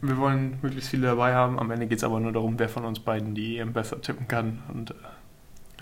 [0.02, 1.58] Wir wollen möglichst viele dabei haben.
[1.58, 4.26] Am Ende geht es aber nur darum, wer von uns beiden die EM besser tippen
[4.28, 4.62] kann.
[4.72, 4.94] Und, äh,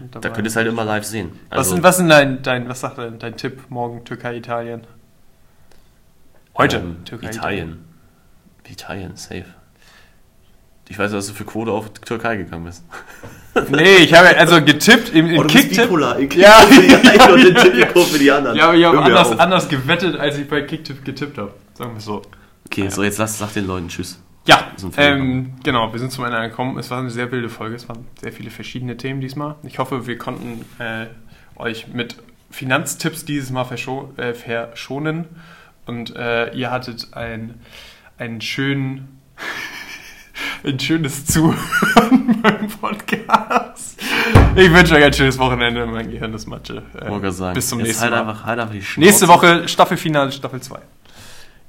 [0.00, 1.32] und Da dabei- könnt ihr es halt immer live sehen.
[1.50, 4.82] was, Also, sind, was sind dein, dein, was sagt dein, dein Tipp morgen Türkei, Italien?
[6.56, 7.84] Heute ähm, Türkei, Italien.
[8.68, 9.44] Italien, safe.
[10.88, 12.84] Ich weiß, dass du für Quote auf Türkei gegangen bist.
[13.70, 15.90] Nee, ich habe also getippt im, im Kicktipp.
[15.90, 16.60] Ja, ja,
[17.32, 18.56] und den Tipp für die anderen.
[18.56, 19.40] Ja, aber ich habe anders, auf.
[19.40, 21.52] anders gewettet, als ich bei Kicktipp getippt habe.
[21.74, 22.22] Sagen wir so.
[22.66, 24.20] Okay, so jetzt lass, sag den Leuten Tschüss.
[24.46, 26.78] Ja, ähm, genau, wir sind zum Ende angekommen.
[26.78, 29.56] Es war eine sehr wilde Folge, es waren sehr viele verschiedene Themen diesmal.
[29.64, 31.06] Ich hoffe, wir konnten äh,
[31.56, 32.16] euch mit
[32.50, 35.26] Finanztipps dieses Mal verscho äh, verschonen
[35.84, 37.60] und äh, ihr hattet ein,
[38.16, 39.20] einen schönen,
[40.64, 44.00] ein schönes Zuhören beim Podcast.
[44.56, 45.86] Ich wünsche euch ein schönes Wochenende.
[45.86, 46.82] Mein Gehirn ist Matsche.
[46.94, 47.54] Äh, sagen.
[47.54, 48.20] bis zum nächsten halt Mal.
[48.20, 49.06] Einfach, halt einfach die Schnauze.
[49.06, 50.78] Nächste Woche Staffelfinale, Staffel 2.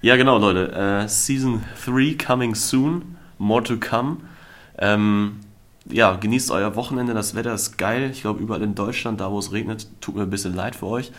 [0.02, 0.72] Ja, genau, Leute.
[0.74, 3.18] Äh, Season 3 coming soon.
[3.38, 4.18] More to come.
[4.78, 5.40] Ähm,
[5.86, 7.14] ja, genießt euer Wochenende.
[7.14, 8.10] Das Wetter ist geil.
[8.12, 10.88] Ich glaube, überall in Deutschland, da wo es regnet, tut mir ein bisschen leid für
[10.88, 11.12] euch.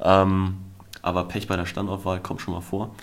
[0.00, 0.56] Ähm,
[1.02, 2.94] aber Pech bei der Standortwahl kommt schon mal vor.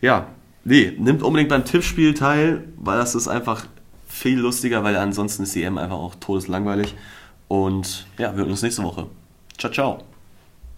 [0.00, 0.26] Ja,
[0.64, 3.66] nee, nimmt unbedingt beim Tippspiel teil, weil das ist einfach
[4.08, 6.94] viel lustiger, weil ansonsten ist die EM einfach auch todeslangweilig.
[7.48, 9.06] Und ja, wir hören uns nächste Woche.
[9.58, 10.11] Ciao, ciao.